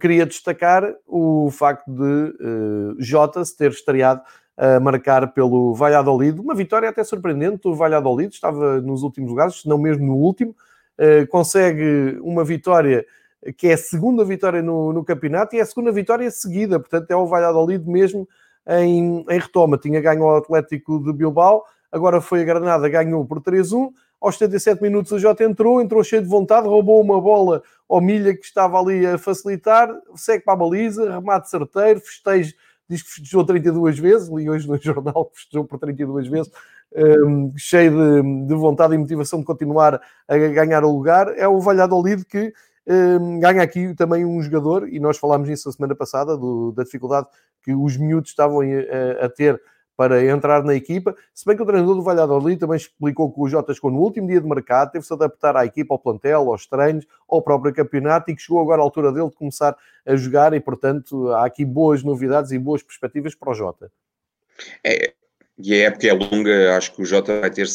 [0.01, 2.35] Queria destacar o facto de
[2.99, 4.23] Jota se ter estreado
[4.61, 6.39] a marcar pelo Valladolid.
[6.39, 7.67] Uma vitória até surpreendente.
[7.67, 10.55] O Valladolid estava nos últimos lugares, se não mesmo no último.
[10.99, 13.07] Uh, consegue uma vitória
[13.57, 16.79] que é a segunda vitória no, no, campeonato e é a segunda vitória seguida.
[16.79, 18.29] Portanto, é o Valladolid mesmo
[18.69, 19.79] em, em retoma.
[19.79, 23.91] Tinha ganho ao Atlético de Bilbao, agora foi a Granada, ganhou por 3-1.
[24.21, 28.37] Aos 77 minutos o Jota entrou, entrou cheio de vontade, roubou uma bola ao Milha
[28.37, 32.55] que estava ali a facilitar, segue para a baliza, remate certeiro, festejo
[32.91, 36.53] diz que festejou 32 vezes, li hoje no jornal que festejou por 32 vezes,
[37.25, 41.61] um, cheio de, de, vontade e motivação de continuar a ganhar o lugar, é o
[41.61, 42.53] Valladolid que
[42.87, 46.83] um, ganha aqui também um jogador, e nós falámos nisso a semana passada, do, da
[46.83, 47.29] dificuldade
[47.63, 49.61] que os miúdos estavam a, a ter
[50.01, 51.15] para entrar na equipa.
[51.35, 54.29] Se bem que o treinador do Valladolid também explicou que o Jota chegou no último
[54.29, 58.35] dia de mercado, teve-se adaptar à equipa, ao plantel, aos treinos, ao próprio campeonato e
[58.35, 62.03] que chegou agora à altura dele de começar a jogar e, portanto, há aqui boas
[62.03, 63.93] novidades e boas perspectivas para o Jota.
[64.83, 65.13] É,
[65.59, 67.67] e a época é longa, acho que o Jota vai ter,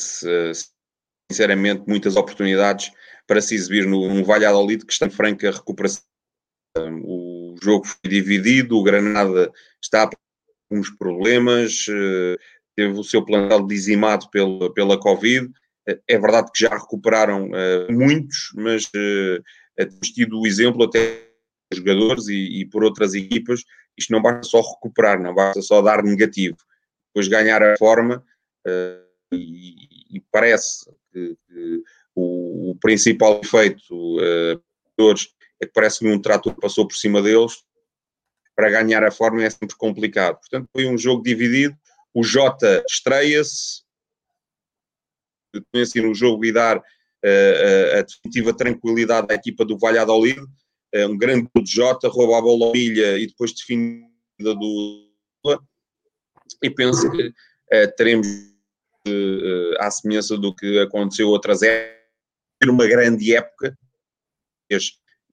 [1.32, 2.92] sinceramente, muitas oportunidades
[3.28, 6.02] para se exibir no, no Valladolid, que está em franca recuperação.
[7.04, 10.10] O jogo foi dividido, o Granada está a
[10.69, 12.38] alguns problemas, eh,
[12.75, 15.49] teve o seu plantel dizimado pela, pela Covid.
[15.88, 18.89] Eh, é verdade que já recuperaram uh, muitos, mas
[19.75, 21.30] temos tido o exemplo até
[21.73, 23.63] jogadores e, e, por outras equipas.
[23.97, 26.58] Isto não basta só recuperar, não basta só dar negativo.
[27.08, 28.23] Depois ganhar a forma
[28.67, 34.62] uh, e, e, parece que, que o, o, principal efeito uh,
[35.62, 37.64] é que parece que um trator passou por cima deles
[38.56, 40.38] para ganhar a forma é sempre complicado.
[40.39, 41.76] Portanto, foi um jogo dividido.
[42.13, 43.84] O Jota estreia-se,
[45.76, 50.39] assim no jogo e dar uh, a definitiva tranquilidade à equipa do Valladolid.
[50.39, 54.06] Uh, um grande de Jota, rouba a bola milha e depois definida
[54.39, 55.06] do.
[56.63, 58.28] E penso que uh, teremos,
[59.80, 61.96] à semelhança do que aconteceu outras épocas,
[62.65, 63.78] uma grande época,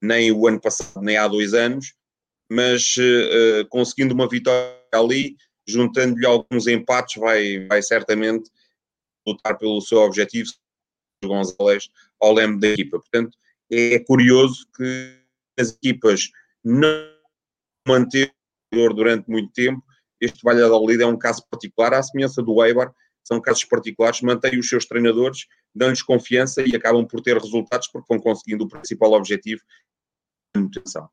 [0.03, 1.95] nem o ano passado, nem há dois anos,
[2.53, 5.37] mas uh, conseguindo uma vitória ali,
[5.67, 8.51] juntando-lhe alguns empates, vai, vai certamente
[9.27, 10.51] lutar pelo seu objetivo,
[11.25, 11.88] Gonzalez,
[12.21, 12.99] ao leme da equipa.
[12.99, 13.38] Portanto,
[13.71, 15.19] é curioso que
[15.59, 16.31] as equipas
[16.62, 17.11] não
[17.88, 18.33] manter
[18.73, 19.83] durante muito tempo.
[20.21, 22.93] Este Valladolid é um caso particular, à semelhança do Eibar,
[23.25, 28.07] são casos particulares, mantêm os seus treinadores, dão-lhes confiança e acabam por ter resultados porque
[28.09, 29.62] vão conseguindo o principal objetivo,
[30.55, 31.09] manutenção.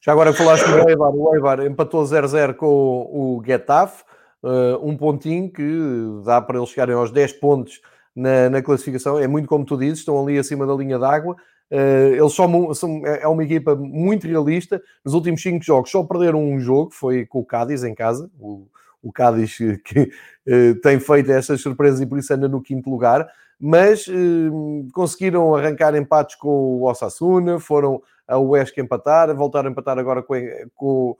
[0.00, 4.04] Já agora falaste do Eibar, o Eibar empatou 0-0 com o Getafe,
[4.42, 7.80] uh, um pontinho que dá para eles chegarem aos 10 pontos
[8.14, 9.18] na, na, classificação.
[9.18, 11.34] É muito como tu dizes, estão ali acima da linha d'água.
[11.70, 14.80] Uh, eles são, são, é, é uma equipa muito realista.
[15.04, 18.30] Nos últimos 5 jogos só perderam um jogo, foi com o Cádiz em casa.
[18.38, 18.68] O,
[19.02, 23.28] o Cádiz que uh, tem feito estas surpresas e por isso anda no quinto lugar.
[23.60, 29.98] Mas uh, conseguiram arrancar empates com o Osasuna, foram o Huesca empatar, voltaram a empatar
[29.98, 30.34] agora com,
[30.74, 31.16] com,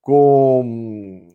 [0.00, 1.28] com,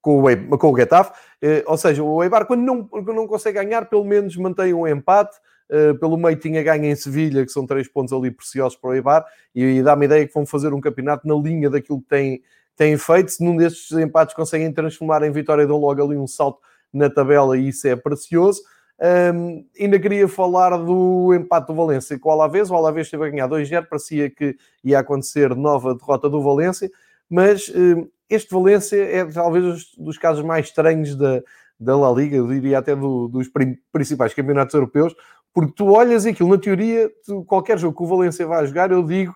[0.00, 1.12] com, o, com o Getafe.
[1.40, 5.36] Eh, ou seja, o Eibar, quando não, não consegue ganhar, pelo menos mantém um empate.
[5.70, 8.94] Uh, pelo meio tinha ganho em Sevilha, que são três pontos ali preciosos para o
[8.94, 12.42] Eibar, e, e dá-me ideia que vão fazer um campeonato na linha daquilo que têm,
[12.76, 13.32] têm feito.
[13.32, 16.60] Se num destes empates conseguem transformar em vitória, dão logo ali um salto
[16.92, 18.60] na tabela, e isso é precioso.
[19.00, 22.70] Um, ainda queria falar do empate do Valência com o Alavés.
[22.70, 26.90] O Alavés esteve a ganhar 2-0, parecia que ia acontecer nova derrota do Valência,
[27.28, 31.42] mas um, este Valência é talvez dos casos mais estranhos da,
[31.78, 33.48] da La Liga, eu diria até do, dos
[33.92, 35.14] principais campeonatos europeus,
[35.52, 39.02] porque tu olhas aquilo, na teoria, tu, qualquer jogo que o Valência vai jogar, eu
[39.02, 39.34] digo,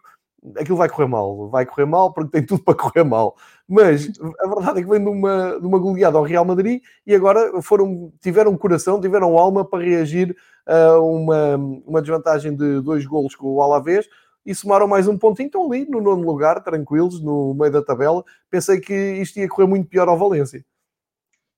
[0.57, 3.37] aquilo vai correr mal, vai correr mal porque tem tudo para correr mal.
[3.68, 7.14] Mas a verdade é que vem de uma, de uma goleada ao Real Madrid e
[7.14, 13.35] agora foram, tiveram coração, tiveram alma para reagir a uma, uma desvantagem de dois golos
[13.35, 14.09] com o Alavés
[14.46, 15.46] e somaram mais um pontinho.
[15.46, 18.24] Estão ali no nono lugar, tranquilos, no meio da tabela.
[18.51, 20.64] Pensei que isto ia correr muito pior ao Valência.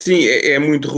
[0.02, 0.88] Sim, é, é muito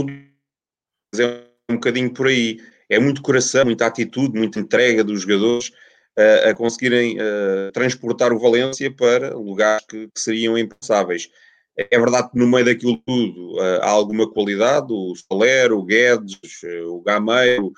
[1.19, 2.59] é um bocadinho por aí.
[2.89, 5.71] É muito coração, muita atitude, muita entrega dos jogadores
[6.15, 11.29] a conseguirem uh, transportar o Valência para lugares que, que, seriam impensáveis.
[11.75, 16.39] É verdade que no meio daquilo tudo há alguma qualidade, o Soler, o Guedes,
[16.85, 17.73] o Gameiro,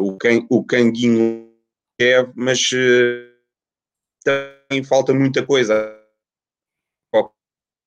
[0.00, 1.52] o, Can, o Canguinho,
[2.36, 2.70] mas
[4.24, 5.92] também falta muita coisa.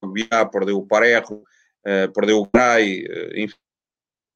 [0.03, 1.41] O Biá perdeu o Parejo,
[2.13, 3.55] perdeu o Grai, enfim,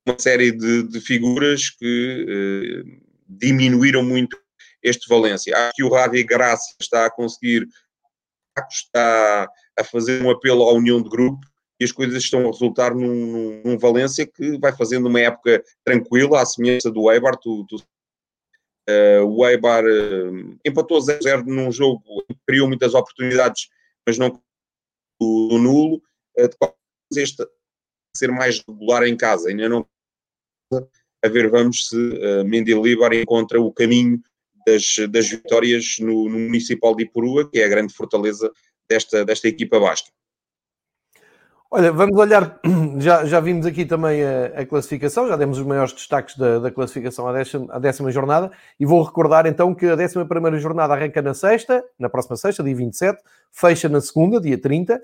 [0.08, 2.86] uma série de, de figuras que
[3.28, 4.42] diminuíram muito
[4.84, 5.56] este Valência.
[5.56, 7.68] Acho que o Rádio Graça está a conseguir,
[8.70, 11.40] está a fazer um apelo à união de grupo
[11.80, 16.42] e as coisas estão a resultar num, num, Valência que vai fazendo uma época tranquila,
[16.42, 17.38] à semelhança do Eibar.
[17.38, 17.78] Tu, tu,
[18.90, 23.70] uh, o Eibar uh, empatou 0-0 num jogo que criou muitas oportunidades,
[24.06, 24.40] mas não
[25.22, 26.02] o, nulo.
[26.38, 26.74] Uh,
[27.16, 27.46] este
[28.16, 29.88] ser mais regular em casa, ainda não
[31.24, 34.22] a ver vamos se uh, Mendilibar encontra o caminho
[34.66, 38.52] das, das vitórias no, no, Municipal de Ipurua, que é a grande fortaleza
[38.88, 40.10] desta, desta equipa basca.
[41.76, 42.60] Olha, vamos olhar,
[43.00, 46.70] já, já vimos aqui também a, a classificação, já demos os maiores destaques da, da
[46.70, 50.94] classificação à décima, à décima, jornada, e vou recordar então que a décima primeira jornada
[50.94, 53.20] arranca na sexta, na próxima sexta, dia 27,
[53.52, 55.02] fecha na segunda, dia 30,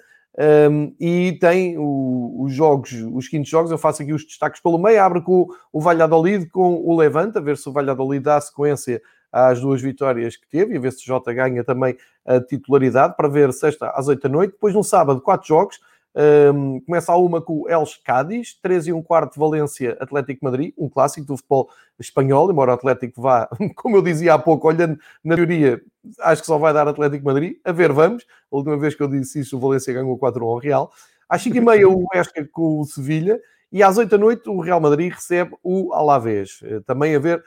[0.71, 4.77] um, e tem o, os jogos, os quintos jogos, eu faço aqui os destaques pelo
[4.77, 8.39] meio, abre com o, o Valladolid com o Levante, a ver se o Valladolid dá
[8.39, 13.15] sequência às duas vitórias que teve e a ver se Jota ganha também a titularidade
[13.15, 14.51] para ver sexta às oito da noite.
[14.51, 15.79] Depois, no sábado, quatro jogos.
[16.15, 20.73] Um, começa a uma com o Els Cádiz, 3 e um quarto Valência Atlético Madrid,
[20.75, 24.99] um clássico do futebol espanhol, embora o Atlético vá, como eu dizia há pouco, olhando
[25.23, 25.79] na teoria,
[26.21, 27.57] acho que só vai dar Atlético Madrid.
[27.63, 28.25] A ver, vamos.
[28.51, 30.91] A última vez que eu disse isso, o Valência ganhou 4 ao Real.
[31.29, 33.39] Às 5 e meia o Esca com o Sevilha
[33.71, 36.59] e às 8 da noite o Real Madrid recebe o Alavés.
[36.63, 37.43] Eh, também a ver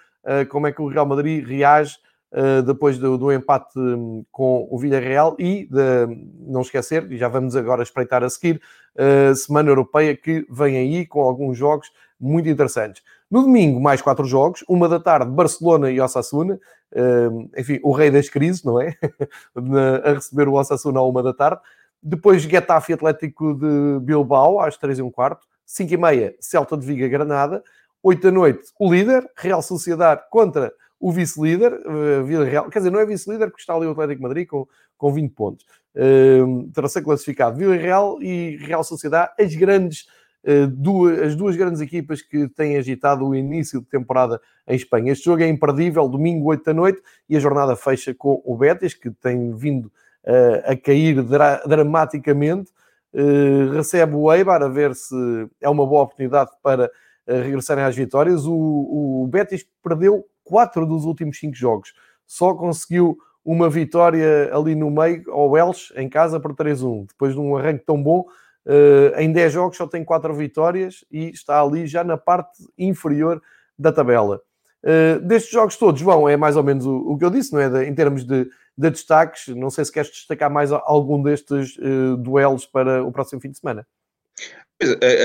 [0.51, 1.97] como é que o Real Madrid reage
[2.33, 6.07] uh, depois do, do, empate hum, com o Villarreal e de,
[6.41, 8.61] não esquecer, e já vamos agora espreitar a seguir,
[8.97, 13.03] uh, Semana Europeia que vem aí com alguns jogos muito interessantes.
[13.31, 16.59] No domingo, mais quatro jogos, uma da tarde, Barcelona e Osasuna,
[16.95, 18.97] hum, enfim, o rei das crises, não é?
[20.05, 21.61] a receber o Osasuna à uma da tarde.
[22.03, 25.47] Depois, Getafe Atlético de Bilbao, às três e um quarto.
[25.65, 27.63] Cinco e meia, Celta de Viga Granada.
[28.03, 32.71] 8 da noite, o líder, Real Sociedade contra o vice-líder, uh, Vila Real.
[32.71, 35.67] Quer dizer, não é vice-líder porque está ali o Atlético Madrid com, com 20 pontos.
[35.95, 40.07] Uh, terá ser classificado Vila Real e Real Sociedade, as grandes.
[40.45, 45.13] Uh, duas, as duas grandes equipas que têm agitado o início de temporada em Espanha.
[45.13, 48.93] Este jogo é imperdível, domingo 8 da noite, e a jornada fecha com o Betis,
[48.93, 49.87] que tem vindo
[50.25, 52.73] uh, a cair dra dramaticamente.
[53.13, 55.15] Uh, recebe o Eibar a ver se
[55.61, 56.91] é uma boa oportunidade para
[57.27, 58.47] regressarem às vitórias.
[58.47, 58.55] O,
[59.23, 61.93] o Betis perdeu quatro dos últimos cinco jogos.
[62.27, 67.07] Só conseguiu uma vitória ali no meio ao Elche, em casa, por 3-1.
[67.09, 68.21] Depois de um arranque tão bom,
[68.67, 73.43] uh, em 10 jogos só tem quatro vitórias e está ali já na parte inferior
[73.79, 74.41] da tabela.
[74.83, 77.87] Uh, destes jogos todos, João, é mais ou menos o, que eu disse, não é?
[77.87, 78.45] Em termos de,
[78.77, 83.41] de, destaques, não sei se queres destacar mais algum destes uh, duelos para o próximo
[83.41, 83.87] fim de semana.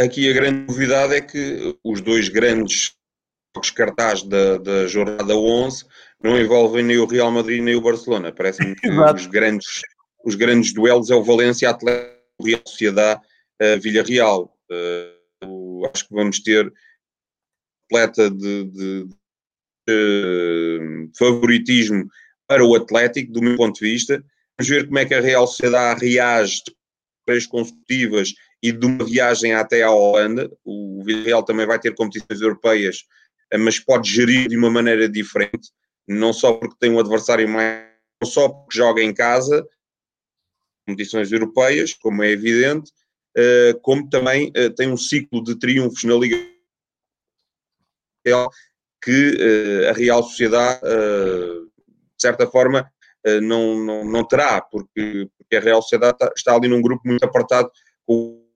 [0.04, 2.96] Aqui a grande novidade é que os dois grandes
[3.56, 5.86] jogos cartazes da, da jornada 11
[6.24, 8.32] não envolvem nem o Real Madrid nem o Barcelona.
[8.32, 9.82] Parece-me que os grandes,
[10.24, 13.22] os grandes duelos é o Valência Atlético, Real Sociedade,
[13.62, 14.56] uh, Villarreal.
[14.72, 16.72] Uh, acho que vamos ter
[17.90, 19.08] completa de, de,
[19.88, 22.10] de uh, favoritismo
[22.48, 24.24] para o Atlético, do meu ponto de vista.
[24.58, 26.64] Vamos ver como é que a Real Sociedade reage
[27.26, 30.52] três consecutivas e de uma viagem até à Holanda.
[30.64, 33.06] O Villarreal também vai ter competições europeias,
[33.52, 35.72] eh, mas pode gerir de uma maneira diferente,
[36.08, 37.86] não só porque tem um adversário mais,
[38.22, 39.68] não só porque joga em casa,
[40.88, 42.92] competições europeias, como é evidente,
[43.36, 46.38] eh, como também eh, tem um ciclo de triunfos na Liga
[49.02, 49.38] que
[49.90, 52.92] a Real Sociedade, de certa forma,
[53.42, 57.72] não, não, não terá, porque, porque a Real Sociedade está, ali num grupo muito apartado
[58.06, 58.47] com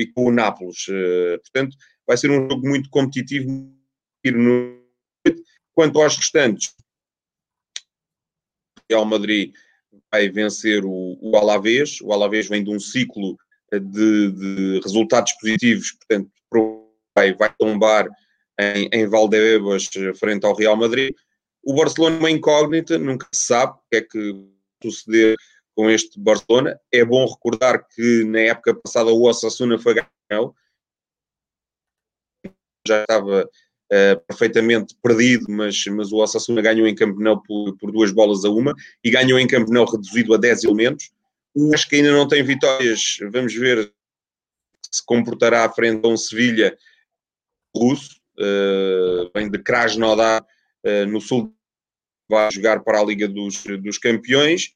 [0.00, 0.86] e com o Nápoles.
[0.88, 3.72] Uh, portanto, vai ser um jogo muito competitivo.
[5.74, 6.74] Quanto aos restantes,
[8.78, 9.52] o Real Madrid
[10.10, 12.00] vai vencer o, o Alavés.
[12.00, 13.36] O Alavés vem de um ciclo
[13.72, 16.30] de, de resultados positivos, portanto,
[17.14, 18.08] vai, vai tombar
[18.58, 19.88] em, em Valdebebas
[20.18, 21.14] frente ao Real Madrid.
[21.62, 24.46] O Barcelona é uma incógnita, nunca se sabe o que é que
[24.82, 25.36] suceder
[25.76, 26.80] com este Barcelona.
[26.90, 30.54] É bom recordar que na época passada o Osasuna foi ganhão,
[32.88, 37.92] já estava uh, perfeitamente perdido, mas, mas o Osasuna ganhou em Camp Nou por, por,
[37.92, 38.74] duas bolas a uma
[39.04, 41.10] e ganhou em Camp Nou reduzido a 10 elementos.
[41.74, 43.92] Acho que ainda não tem vitórias, vamos ver
[44.90, 46.76] se comportará à frente a um Sevilha
[47.74, 51.54] russo, uh, vem de Krasnodar, uh, no sul,
[52.28, 54.75] vai jogar para a Liga dos, dos Campeões,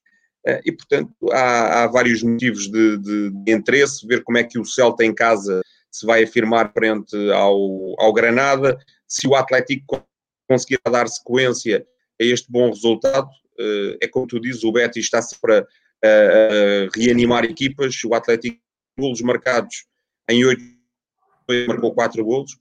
[0.65, 4.65] e portanto há, há vários motivos de, de, de, interesse, ver como é que o
[4.65, 5.61] Celta em casa
[5.91, 10.03] se vai afirmar frente ao, ao Granada, se o Atlético
[10.49, 11.85] conseguir dar sequência
[12.21, 13.29] a este bom resultado,
[14.01, 15.67] é como tu dizes, o Betis está-se para
[16.95, 18.59] reanimar equipas, o Atlético
[18.99, 19.87] golos marcados
[20.29, 20.63] em oito
[21.67, 22.57] marcou quatro golos,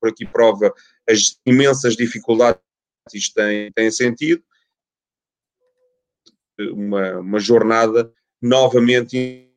[0.00, 0.72] por aqui prova
[1.08, 2.60] as imensas dificuldades
[3.10, 4.42] que tem, tem sentido.
[6.58, 9.50] Uma, uma jornada novamente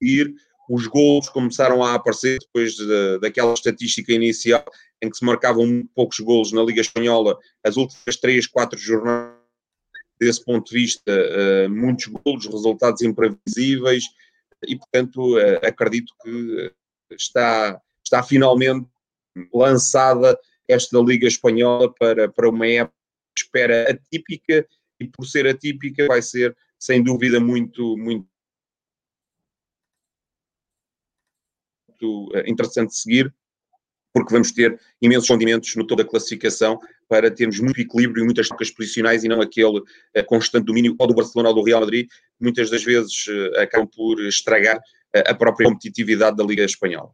[0.00, 0.34] ir.
[0.68, 4.64] Os gols começaram a aparecer depois de, daquela estatística inicial
[5.02, 9.34] em que se marcavam poucos gols na Liga Espanhola, as últimas três, quatro jornadas,
[10.18, 14.04] desse ponto de vista, uh, muitos gols, resultados imprevisíveis,
[14.66, 16.72] e portanto uh, acredito que
[17.10, 18.88] está, está finalmente
[19.52, 22.94] lançada esta Liga Espanhola para, para uma época
[23.36, 24.66] de espera atípica
[25.00, 28.28] e por ser atípica vai ser sem dúvida muito, muito,
[32.34, 33.34] eh, interessante seguir
[34.14, 36.78] porque vamos ter imensos condimentos no toda a classificação
[37.08, 41.06] para termos muito equilíbrio e muitas trocas posicionais e não aquele uh, constante domínio ou
[41.08, 42.08] do Barcelona ou do Real Madrid,
[42.40, 47.10] muitas das vezes uh, acabam por estragar uh, a própria competitividade da Liga Espanhola.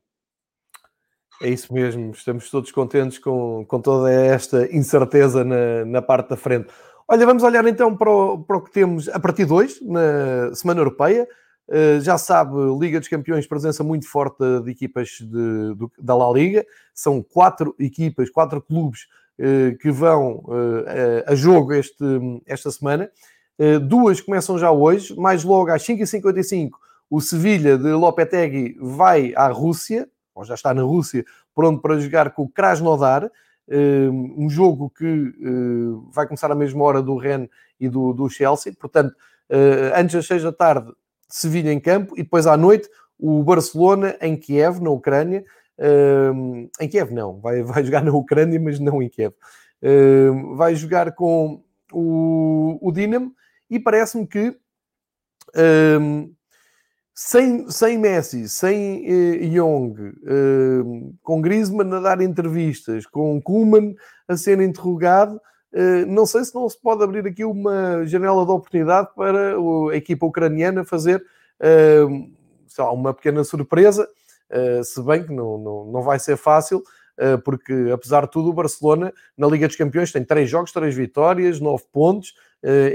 [1.42, 6.36] É isso mesmo, estamos todos contentes com, com toda esta incerteza na, na parte da
[6.36, 6.68] frente.
[7.12, 10.54] Olha, vamos olhar então para o, para o que temos a partir de hoje, na
[10.54, 11.26] Semana Europeia.
[11.68, 16.30] Uh, já sabe, Liga dos Campeões, presença muito forte de equipas de, do, da La
[16.30, 16.64] Liga.
[16.94, 19.08] São quatro equipas, quatro clubes
[19.40, 20.84] uh, que vão uh,
[21.26, 22.04] a jogo este,
[22.46, 23.10] esta semana.
[23.88, 26.70] duas começam já hoje, mais logo às 5h55,
[27.10, 31.24] o Sevilha de Lopetegui vai à Rússia, ou já está na Rússia,
[31.56, 33.28] pronto para jogar com o Krasnodar,
[33.70, 37.48] um jogo que hum, vai começar à mesma hora do Rennes
[37.78, 39.14] e do, do Chelsea, portanto,
[39.50, 39.54] hum,
[39.94, 40.92] antes das seis da tarde,
[41.28, 45.44] Sevilha em campo, e depois à noite, o Barcelona em Kiev, na Ucrânia,
[46.80, 49.32] em Kiev não, vai, vai jogar na Ucrânia, mas não em Kiev,
[50.56, 51.62] vai jogar com
[51.92, 53.32] o, o Dinamo,
[53.70, 54.58] e parece-me que
[57.22, 59.94] sem, sem Messi, sem eh, Young,
[60.24, 63.94] eh, com Griezmann a dar entrevistas, com Kuman
[64.26, 65.38] a ser interrogado,
[65.70, 69.94] eh, não sei se não se pode abrir aqui uma janela de oportunidade para a
[69.94, 71.22] equipa ucraniana fazer
[71.60, 72.06] eh,
[72.78, 74.08] lá, uma pequena surpresa,
[74.48, 76.82] eh, se bem que não, não, não vai ser fácil,
[77.18, 80.94] eh, porque apesar de tudo o Barcelona na Liga dos Campeões tem três jogos, três
[80.94, 82.32] vitórias, nove pontos,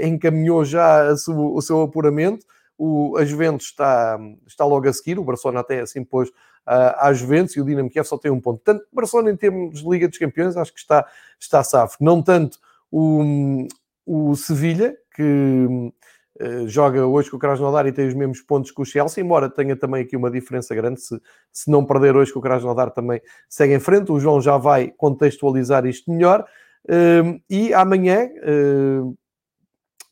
[0.02, 2.44] encaminhou já o seu apuramento,
[2.78, 7.12] o, a Juventus está, está logo a seguir, o Barcelona até se impôs uh, à
[7.12, 8.62] Juventus e o Dinamo Kiev só tem um ponto.
[8.62, 11.06] Portanto, Barcelona em termos de Liga dos Campeões acho que está,
[11.40, 11.96] está safo.
[12.00, 12.58] Não tanto
[12.90, 13.66] o,
[14.04, 15.92] o Sevilha, que
[16.40, 19.48] uh, joga hoje com o Krasnodar e tem os mesmos pontos que o Chelsea, embora
[19.48, 21.18] tenha também aqui uma diferença grande, se,
[21.50, 24.12] se não perder hoje com o Krasnodar também segue em frente.
[24.12, 26.46] O João já vai contextualizar isto melhor.
[26.84, 28.28] Uh, e amanhã,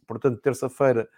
[0.07, 1.09] portanto, terça-feira,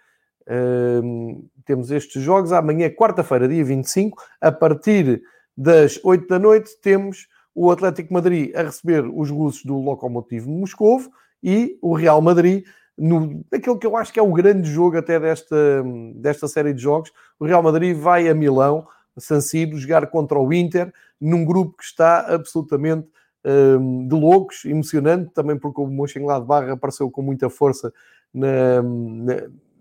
[1.65, 2.51] temos estes jogos.
[2.51, 5.21] Amanhã, quarta-feira, dia 25, a partir
[5.55, 11.09] das 8 da noite, temos o Atlético Madrid a receber os russos do Lokomotiv Moscovo
[11.43, 12.63] e o Real Madrid
[12.97, 15.83] no, aquilo que eu acho que é o grande jogo até desta,
[16.15, 17.11] desta série de jogos.
[17.39, 18.87] O Real Madrid vai a Milão,
[19.17, 20.91] San Siro, jogar contra o Inter,
[21.21, 23.07] num grupo que está absolutamente
[23.45, 27.93] um, de loucos, emocionante, também porque o Mönchengladbach apareceu com muita força
[28.33, 28.81] na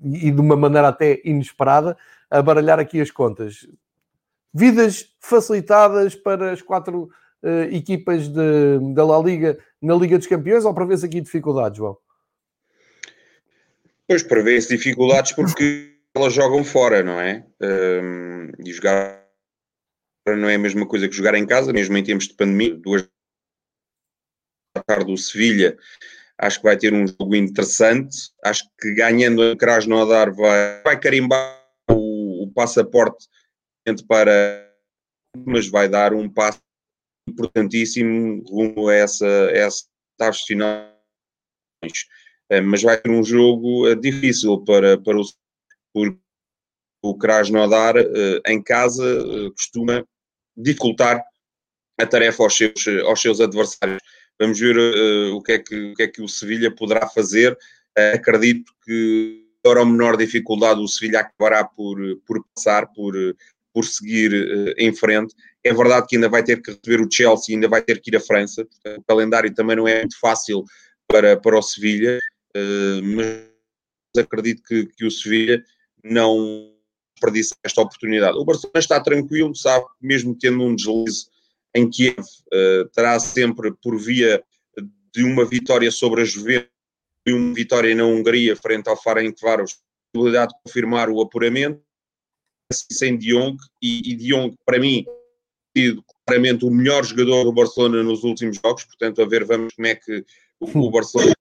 [0.03, 1.97] e de uma maneira até inesperada,
[2.30, 3.66] a baralhar aqui as contas.
[4.53, 7.11] Vidas facilitadas para as quatro
[7.42, 11.97] uh, equipas de, da La Liga na Liga dos Campeões ou prevês aqui dificuldades, João?
[14.09, 17.44] Pois prevê-se dificuldades porque elas jogam fora, não é?
[17.61, 19.24] Um, e jogar
[20.28, 22.74] não é a mesma coisa que jogar em casa, mesmo em tempos de pandemia.
[22.74, 23.09] Duas
[24.74, 25.76] da tarde do Sevilha,
[26.39, 28.30] acho que vai ter um jogo interessante.
[28.45, 33.26] Acho que ganhando a Krasnodar vai, vai carimbar o, o passaporte
[34.09, 34.72] para,
[35.47, 36.61] mas vai dar um passo
[37.28, 39.87] importantíssimo rumo a essa, a essa
[40.47, 40.97] final.
[42.51, 45.22] Eh, mas vai ser um jogo eh, difícil para, para o
[45.93, 46.18] porque
[47.03, 49.05] o Krasnodar eh, em casa
[49.53, 50.05] costuma
[50.57, 51.22] dificultar
[51.99, 54.03] a tarefa aos seus, aos seus adversários.
[54.39, 57.53] Vamos ver uh, o, que é que, o que é que o Sevilha poderá fazer.
[57.99, 63.14] Uh, acredito que, para ou menor dificuldade, o Sevilha acabará por, por passar, por,
[63.72, 65.34] por seguir uh, em frente.
[65.64, 68.16] É verdade que ainda vai ter que receber o Chelsea, ainda vai ter que ir
[68.16, 68.66] à França.
[68.99, 70.64] O calendário também não é muito fácil
[71.09, 72.20] para, para o Sevilha,
[73.03, 75.64] mas acredito que, que o Sevilha
[76.05, 76.72] não
[77.16, 78.39] desperdiça esta oportunidade.
[78.39, 81.26] O Barcelona está tranquilo, sabe, mesmo tendo um deslize
[81.77, 84.43] em Kiev, uh, terá sempre por via
[85.14, 86.70] de uma vitória sobre a Juventus
[87.27, 89.77] e uma vitória na Hungria frente ao Ferencváros, a
[90.12, 91.83] possibilidade de confirmar o apuramento,
[92.72, 95.05] sem Diong, e, e Diong, para mim,
[95.77, 99.87] sido claramente o melhor jogador do Barcelona nos últimos jogos, portanto, a ver, vamos como
[99.87, 100.24] é que
[100.61, 101.35] o, o Barcelona,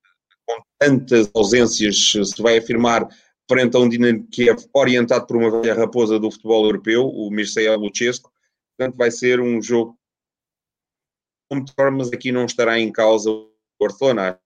[0.46, 3.08] com tantas ausências, se vai afirmar
[3.50, 7.76] frente a um Dinamo Kiev orientado por uma velha raposa do futebol europeu, o Mircea
[7.76, 8.32] Lucescu,
[8.78, 9.98] portanto, vai ser um jogo
[11.92, 14.40] mas aqui não estará em causa o Barcelona.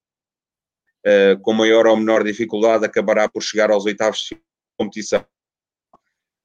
[1.06, 4.42] Uh, com maior ou menor dificuldade, acabará por chegar aos oitavos de
[4.78, 5.26] competição.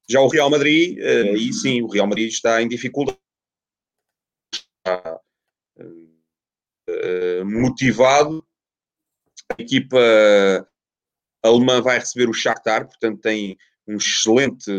[0.08, 3.18] Já o Real Madrid, uh, aí sim, o Real Madrid está em dificuldade.
[4.54, 5.20] Está
[5.78, 8.46] uh, motivado.
[9.58, 9.98] A equipa
[11.42, 14.70] alemã vai receber o Shakhtar, portanto tem um excelente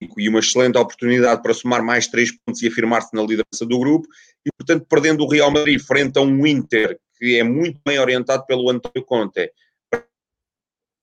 [0.00, 4.06] e uma excelente oportunidade para somar mais três pontos e afirmar-se na liderança do grupo,
[4.44, 8.44] e portanto perdendo o Real Madrid frente a um Inter que é muito bem orientado
[8.46, 9.50] pelo António Conte,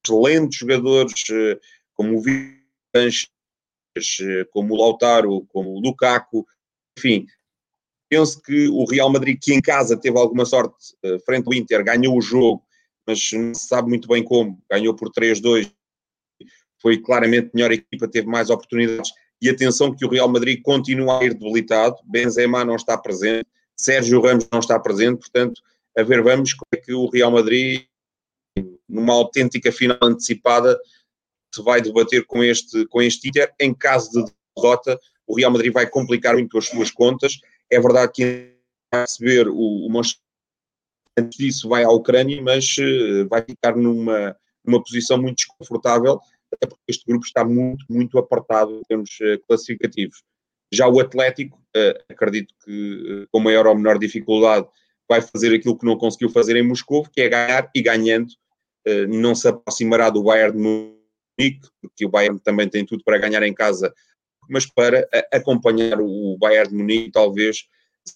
[0.05, 1.59] excelentes jogadores eh,
[1.93, 3.29] como o Vinicius,
[4.21, 6.45] eh, como o Lautaro, como o Lukaku,
[6.97, 7.25] enfim,
[8.09, 11.83] penso que o Real Madrid, que em casa teve alguma sorte eh, frente ao Inter,
[11.83, 12.63] ganhou o jogo,
[13.07, 15.73] mas não se sabe muito bem como, ganhou por 3-2
[16.83, 19.09] foi claramente melhor equipa, teve mais oportunidades.
[19.41, 24.21] E atenção que o Real Madrid continua a ir debilitado, Benzema não está presente, Sérgio
[24.21, 25.61] Ramos não está presente, portanto,
[25.97, 27.85] a ver, vamos como é que o Real Madrid,
[28.87, 30.77] numa autêntica final antecipada,
[31.55, 33.53] se vai debater com este, com este Inter.
[33.59, 37.39] Em caso de derrota, o Real Madrid vai complicar muito as suas contas.
[37.71, 38.53] É verdade que
[38.91, 40.23] vai receber o, o Manchester
[41.17, 46.19] antes disso vai à Ucrânia, mas uh, vai ficar numa, numa posição muito desconfortável
[46.53, 50.23] até porque este grupo está muito, muito apertado em termos uh, classificativos.
[50.71, 54.67] Já o Atlético, uh, acredito que uh, com maior ou menor dificuldade
[55.09, 58.31] vai fazer aquilo que não conseguiu fazer em Moscou, que é ganhar e ganhando.
[59.09, 63.43] não se aproximará do Bayern de Munique, porque o Bayern também tem tudo para ganhar
[63.43, 63.93] em casa,
[64.49, 67.65] mas para acompanhar o Bayern de Munique, talvez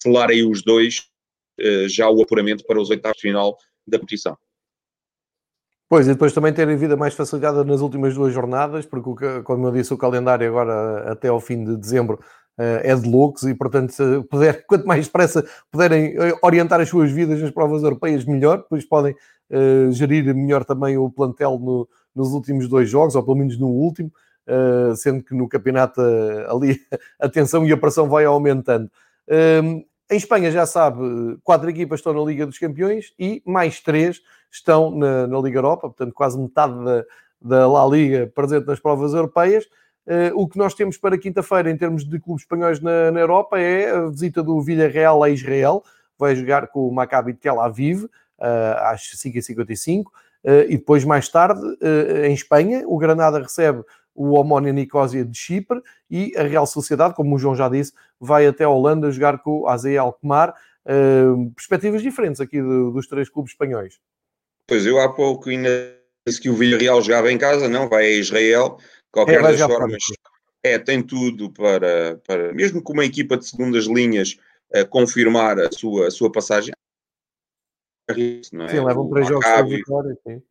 [0.02, 1.08] selarem os dois
[1.88, 4.36] já o apuramento para os oitavos de final da competição.
[5.88, 9.72] Pois, e depois também terem vida mais facilitada nas últimas duas jornadas, porque, como eu
[9.72, 12.20] disse, o calendário agora até ao fim de dezembro
[12.58, 16.88] eh, é de loucos e, portanto, se puder, quanto mais depressa puderem eh, orientar as
[16.88, 19.14] suas vidas nas provas europeias, melhor, depois podem
[19.50, 23.68] uh, gerir melhor também o plantel no, nos últimos dois jogos, ou pelo menos no
[23.68, 24.12] último,
[24.48, 26.80] uh, sendo que no campeonato uh, ali
[27.18, 28.90] a tensão e a pressão vai aumentando.
[30.10, 30.98] Em Espanha, já sabe,
[31.44, 35.88] quatro equipas estão na Liga dos Campeões e mais três estão na, na Liga Europa,
[35.88, 37.04] portanto, quase metade da,
[37.40, 39.64] da La Liga presente nas provas europeias.
[40.08, 43.58] Uh, o que nós temos para quinta-feira, em termos de clubes espanhóis na, na, Europa,
[43.58, 45.82] é a visita do Villarreal a Israel.
[46.18, 48.08] Vai jogar com o Maccabi Tel Aviv, uh,
[48.84, 50.06] às 5h55.
[50.06, 50.10] Uh,
[50.44, 51.60] eh, e depois, mais tarde,
[52.24, 53.82] em Espanha, o Granada recebe
[54.14, 58.46] o Omónia Nicosia de Chipre e a Real Sociedade, como o João já disse, vai
[58.46, 60.54] até a Holanda jogar com o AZ Alkmaar.
[61.54, 63.98] perspectivas diferentes aqui do, dos três clubes espanhóis.
[64.68, 68.10] Pois eu há pouco ainda disse que o Villarreal jogava em casa, não, vai a
[68.10, 68.78] Israel,
[69.10, 70.04] qualquer é, das formas.
[70.62, 74.36] É, tem tudo para, para, mesmo com uma equipa de segundas linhas,
[74.74, 76.74] a confirmar a sua, a sua passagem.
[78.52, 78.68] Não é?
[78.68, 80.42] Sim, levam três jogos de vitória, sim.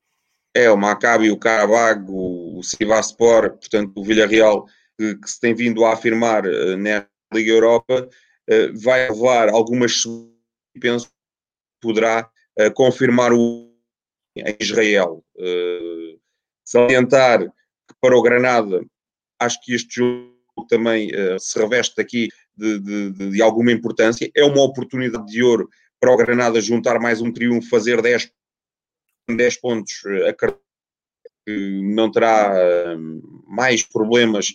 [0.55, 4.65] É, o Maccabi, o Karabag, o, Sivaspor, portanto, o Villarreal,
[4.97, 8.09] que, que, se tem vindo a afirmar uh, na Liga Europa,
[8.49, 10.03] uh, vai levar algumas
[10.79, 11.11] penso
[11.79, 12.27] poderá
[12.59, 13.66] uh, confirmar o
[14.41, 15.23] em Israel.
[15.35, 16.19] Uh,
[16.63, 18.85] salientar que para o Granada,
[19.39, 24.29] acho que este jogo também uh, se reveste aqui de, de, de, alguma importância.
[24.35, 25.69] É uma oportunidade de ouro
[25.99, 28.31] para o Granada juntar mais um triunfo, fazer 10,
[29.29, 30.03] 10 pontos.
[30.27, 30.61] Acredito
[31.45, 32.51] que não terá
[33.47, 34.47] mais problemas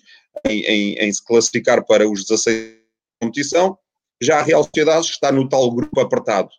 [0.47, 3.79] em, em, em, se classificar para os 16 da competição.
[4.21, 6.51] Já a Real Sociedade está no tal grupo apertado.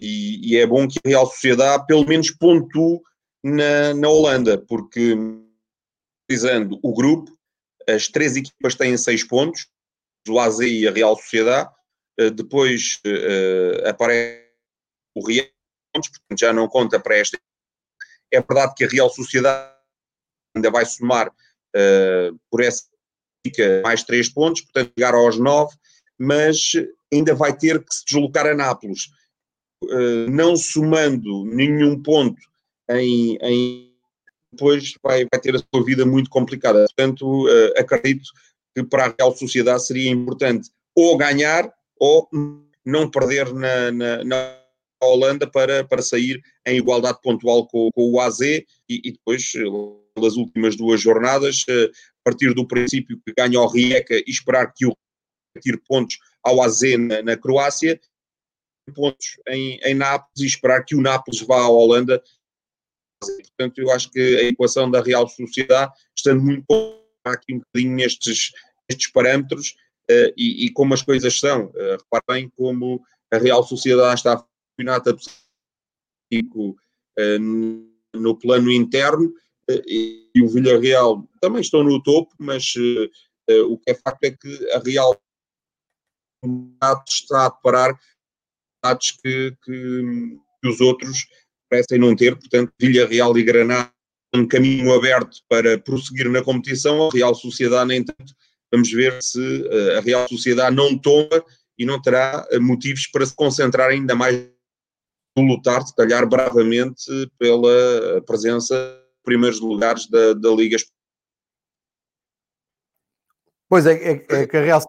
[0.00, 3.00] E, e é bom que a Real Sociedade pelo menos pontue
[3.42, 5.14] na, na Holanda, porque
[6.28, 7.32] analisando o grupo,
[7.88, 9.66] as três equipas têm seis pontos,
[10.28, 11.70] o AZ e a Real Sociedade,
[12.18, 14.46] eh, depois uh, aparece
[15.16, 15.46] o Real,
[15.94, 17.38] portanto já não conta para esta.
[18.30, 19.74] É verdade que a Real Sociedade
[20.54, 22.84] ainda vai somar uh, por essa
[23.82, 25.74] mais três pontos, portanto chegar aos nove,
[26.18, 26.72] mas
[27.10, 29.08] ainda vai ter que se deslocar a Nápoles,
[30.28, 32.40] não somando nenhum ponto
[32.90, 33.88] em, em
[34.52, 36.84] depois vai, vai ter a sua vida muito complicada.
[36.86, 38.30] Portanto, uh, acredito
[38.74, 42.28] que para a Real Sociedade seria importante ou ganhar ou
[42.84, 44.58] não perder na, na, na
[45.02, 49.52] Holanda para, para sair em igualdade pontual com, com o AZ e, e depois,
[50.14, 51.90] pelas últimas duas jornadas, uh,
[52.24, 54.96] partir do princípio que ganha o Rijeka e esperar que o
[55.60, 57.98] tire pontos ao AZ na, na Croácia,
[58.92, 62.22] pontos em, em Nápoles e esperar que o Nápoles vá à Holanda
[63.20, 66.64] Portanto, eu acho que a equação da Real Sociedade, estando muito
[67.24, 68.52] aqui um bocadinho nestes,
[68.88, 69.74] nestes parâmetros
[70.10, 71.66] uh, e, e, como as coisas são.
[71.66, 74.44] Uh, reparem como a Real Sociedade está a
[74.76, 75.16] campeonato
[76.32, 77.38] uh,
[78.14, 79.26] no plano interno
[79.70, 82.74] uh, e, e, o Villarreal também estão no topo, mas
[83.66, 85.18] o que é facto é que a Real
[87.08, 87.98] está a parar
[89.22, 90.02] que, que,
[90.62, 91.26] que os outros
[91.68, 93.92] parecem não ter, portanto, Villarreal e Granada
[94.34, 98.34] um caminho aberto para prosseguir na competição, a Real Sociedade, nem tanto,
[98.70, 101.42] vamos ver se uh, a Real Sociedade não toma
[101.78, 104.46] e não terá uh, motivos para se concentrar ainda mais
[105.36, 107.04] no lutar, se calhar bravamente,
[107.38, 108.74] pela presença
[109.24, 110.76] primeiros lugares da, da Liga
[113.68, 114.80] Pois é, é, é, que a Real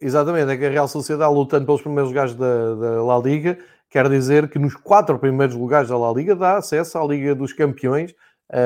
[0.00, 3.56] exatamente, é que a Real Sociedade lutando pelos primeiros lugares da, da La Liga
[3.88, 7.52] quer dizer que nos quatro primeiros lugares da La Liga dá acesso à Liga dos
[7.52, 8.12] Campeões,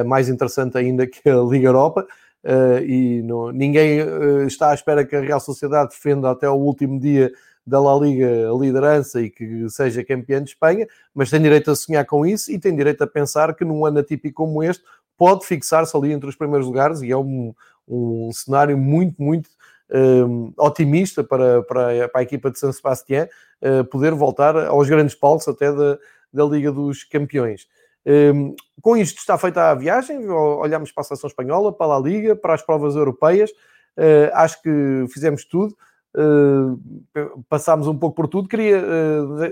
[0.07, 2.07] mais interessante ainda que a Liga Europa,
[2.45, 6.55] uh, e no, ninguém uh, está à espera que a Real Sociedade defenda até o
[6.55, 7.31] último dia
[7.67, 11.77] da La Liga a liderança e que seja campeã de Espanha, mas tem direito a
[11.77, 14.83] sonhar com isso e tem direito a pensar que num ano atípico como este
[15.19, 17.53] pode fixar-se ali entre os primeiros lugares e é um,
[17.87, 19.51] um cenário muito, muito
[19.91, 23.29] um, otimista para, para, para, a equipa de San Sebastián
[23.63, 25.99] uh, poder voltar aos grandes palcos até da,
[26.33, 27.67] da Liga dos Campeões.
[28.07, 32.37] Um, com isto está feita a viagem, olhamos para a seleção espanhola, para a Liga,
[32.37, 35.77] para as provas europeias, uh, acho que fizemos tudo.
[36.17, 38.49] Uh, passámos um pouco por tudo.
[38.49, 38.83] Queria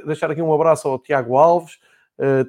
[0.07, 1.79] deixar aqui um abraço ao Tiago Alves,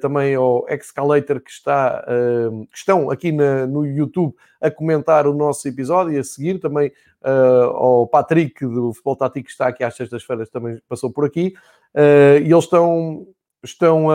[0.00, 5.34] também ao Excalator que, está, uh, que estão aqui na, no YouTube a comentar o
[5.34, 6.90] nosso episódio e a seguir, também
[7.22, 11.52] uh, ao Patrick do Futebol Tático que está aqui às sextas-feiras também passou por aqui,
[11.94, 13.26] e eles estão,
[13.62, 14.08] estão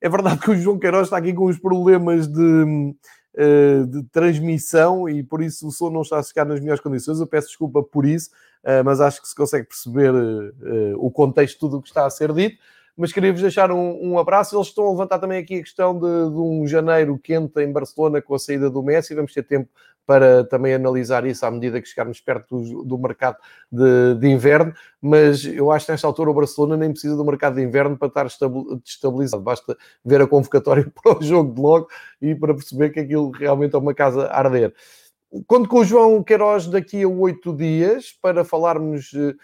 [0.00, 2.94] é verdade que o João Queiroz está aqui com os problemas de,
[3.88, 7.20] de transmissão e por isso o som não está a chegar nas melhores condições.
[7.20, 8.30] Eu peço desculpa por isso,
[8.84, 10.12] mas acho que se consegue perceber
[10.96, 12.58] o contexto de tudo o que está a ser dito
[12.96, 14.56] mas queria-vos deixar um, um, abraço.
[14.56, 18.22] Eles estão a levantar também aqui a questão de, de, um janeiro quente em Barcelona
[18.22, 19.14] com a saída do Messi.
[19.14, 19.68] Vamos ter tempo
[20.06, 23.38] para também analisar isso à medida que chegarmos perto do, do mercado
[23.70, 27.56] de, de, inverno, mas eu acho que nesta altura o Barcelona nem precisa do mercado
[27.56, 28.26] de inverno para estar
[28.84, 31.88] estabilizado, basta ver a convocatória para o jogo de logo
[32.20, 34.74] e para perceber que aquilo realmente é uma casa a arder.
[35.48, 39.34] Conto com o João Queiroz daqui a oito dias para falarmos eh,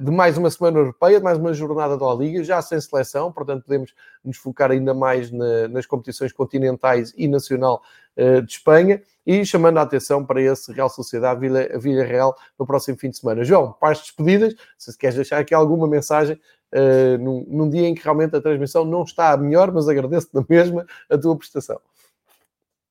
[0.00, 3.64] de mais uma semana europeia, de mais uma jornada da Liga, já sem seleção, portanto
[3.64, 3.92] podemos
[4.24, 7.82] nos focar ainda mais na, nas competições continentais e nacional
[8.16, 12.64] uh, de Espanha e chamando a atenção para esse Real Sociedade Vila, Vila Real no
[12.64, 13.42] próximo fim de semana.
[13.42, 16.40] João, para as despedidas, se queres deixar aqui alguma mensagem
[16.72, 20.28] uh, num, num, dia em que realmente a transmissão não está a melhor, mas agradeço
[20.32, 21.80] na mesma a tua prestação.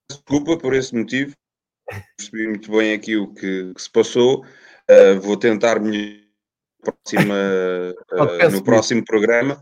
[0.09, 1.34] Desculpa por esse motivo,
[2.17, 6.24] percebi muito bem aqui o que, que se passou, uh, vou tentar me
[6.91, 7.36] próxima,
[8.13, 9.59] uh, no próximo programa.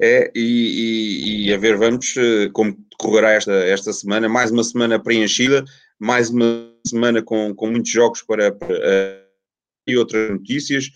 [0.00, 4.28] É, e, e, e, a ver, vamos uh, como correrá esta, esta semana.
[4.28, 5.64] Mais uma semana preenchida,
[5.98, 9.30] mais uma semana com, com muitos jogos para, para uh,
[9.86, 10.90] e outras notícias.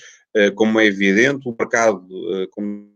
[0.57, 2.09] como é evidente, o mercado,
[2.51, 2.93] como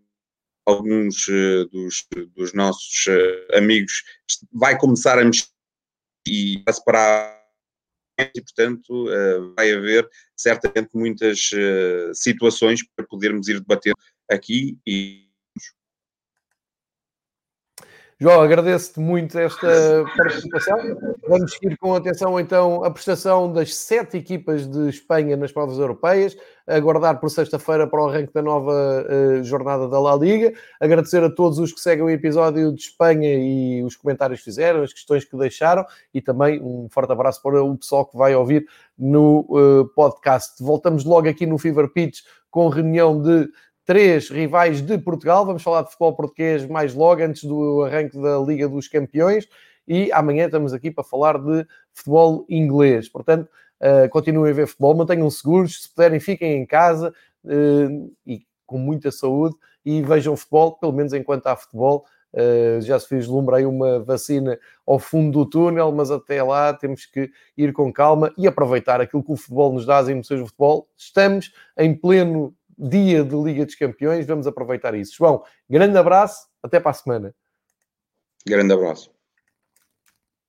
[0.67, 1.27] alguns
[1.73, 2.07] dos,
[2.37, 3.07] dos nossos
[3.55, 4.05] amigos,
[4.53, 5.47] vai começar a mexer
[6.27, 7.38] e vai-se parar
[8.19, 9.07] e, portanto,
[9.57, 11.51] vai haver certamente muitas
[12.15, 13.93] situações para podermos ir debater
[14.29, 15.28] aqui e
[18.21, 20.77] João, agradeço-te muito esta participação.
[21.29, 26.37] Vamos seguir com atenção então a prestação das sete equipas de Espanha nas provas europeias,
[26.67, 30.53] aguardar por sexta-feira para o arranque da nova uh, jornada da La Liga.
[30.81, 34.83] Agradecer a todos os que seguem o episódio de Espanha e os comentários que fizeram,
[34.83, 38.67] as questões que deixaram e também um forte abraço para o pessoal que vai ouvir
[38.99, 40.61] no uh, podcast.
[40.61, 43.49] Voltamos logo aqui no Fever Pitch com reunião de
[43.89, 45.47] três rivais de Portugal.
[45.47, 49.49] Vamos falar de futebol português mais logo, antes do arranque da Liga dos Campeões.
[49.89, 53.09] E amanhã estamos aqui para falar de futebol inglês.
[53.09, 53.49] Portanto,
[53.81, 55.85] uh, continuem a ver futebol, mantenham seguros.
[55.85, 57.15] Se puderem, fiquem em casa
[57.47, 62.05] uh, e com muita saúde e vejam futebol, pelo menos enquanto há futebol.
[62.35, 67.07] Uh, já se vislumbra aí uma vacina ao fundo do túnel, mas até lá temos
[67.07, 70.47] que ir com calma e aproveitar aquilo que o futebol nos dá, as emoções do
[70.47, 70.87] futebol.
[70.95, 75.15] Estamos em pleno dia de Liga dos Campeões, vamos aproveitar isso.
[75.17, 77.35] João, grande abraço, até para a semana.
[78.47, 79.18] Grande abraço.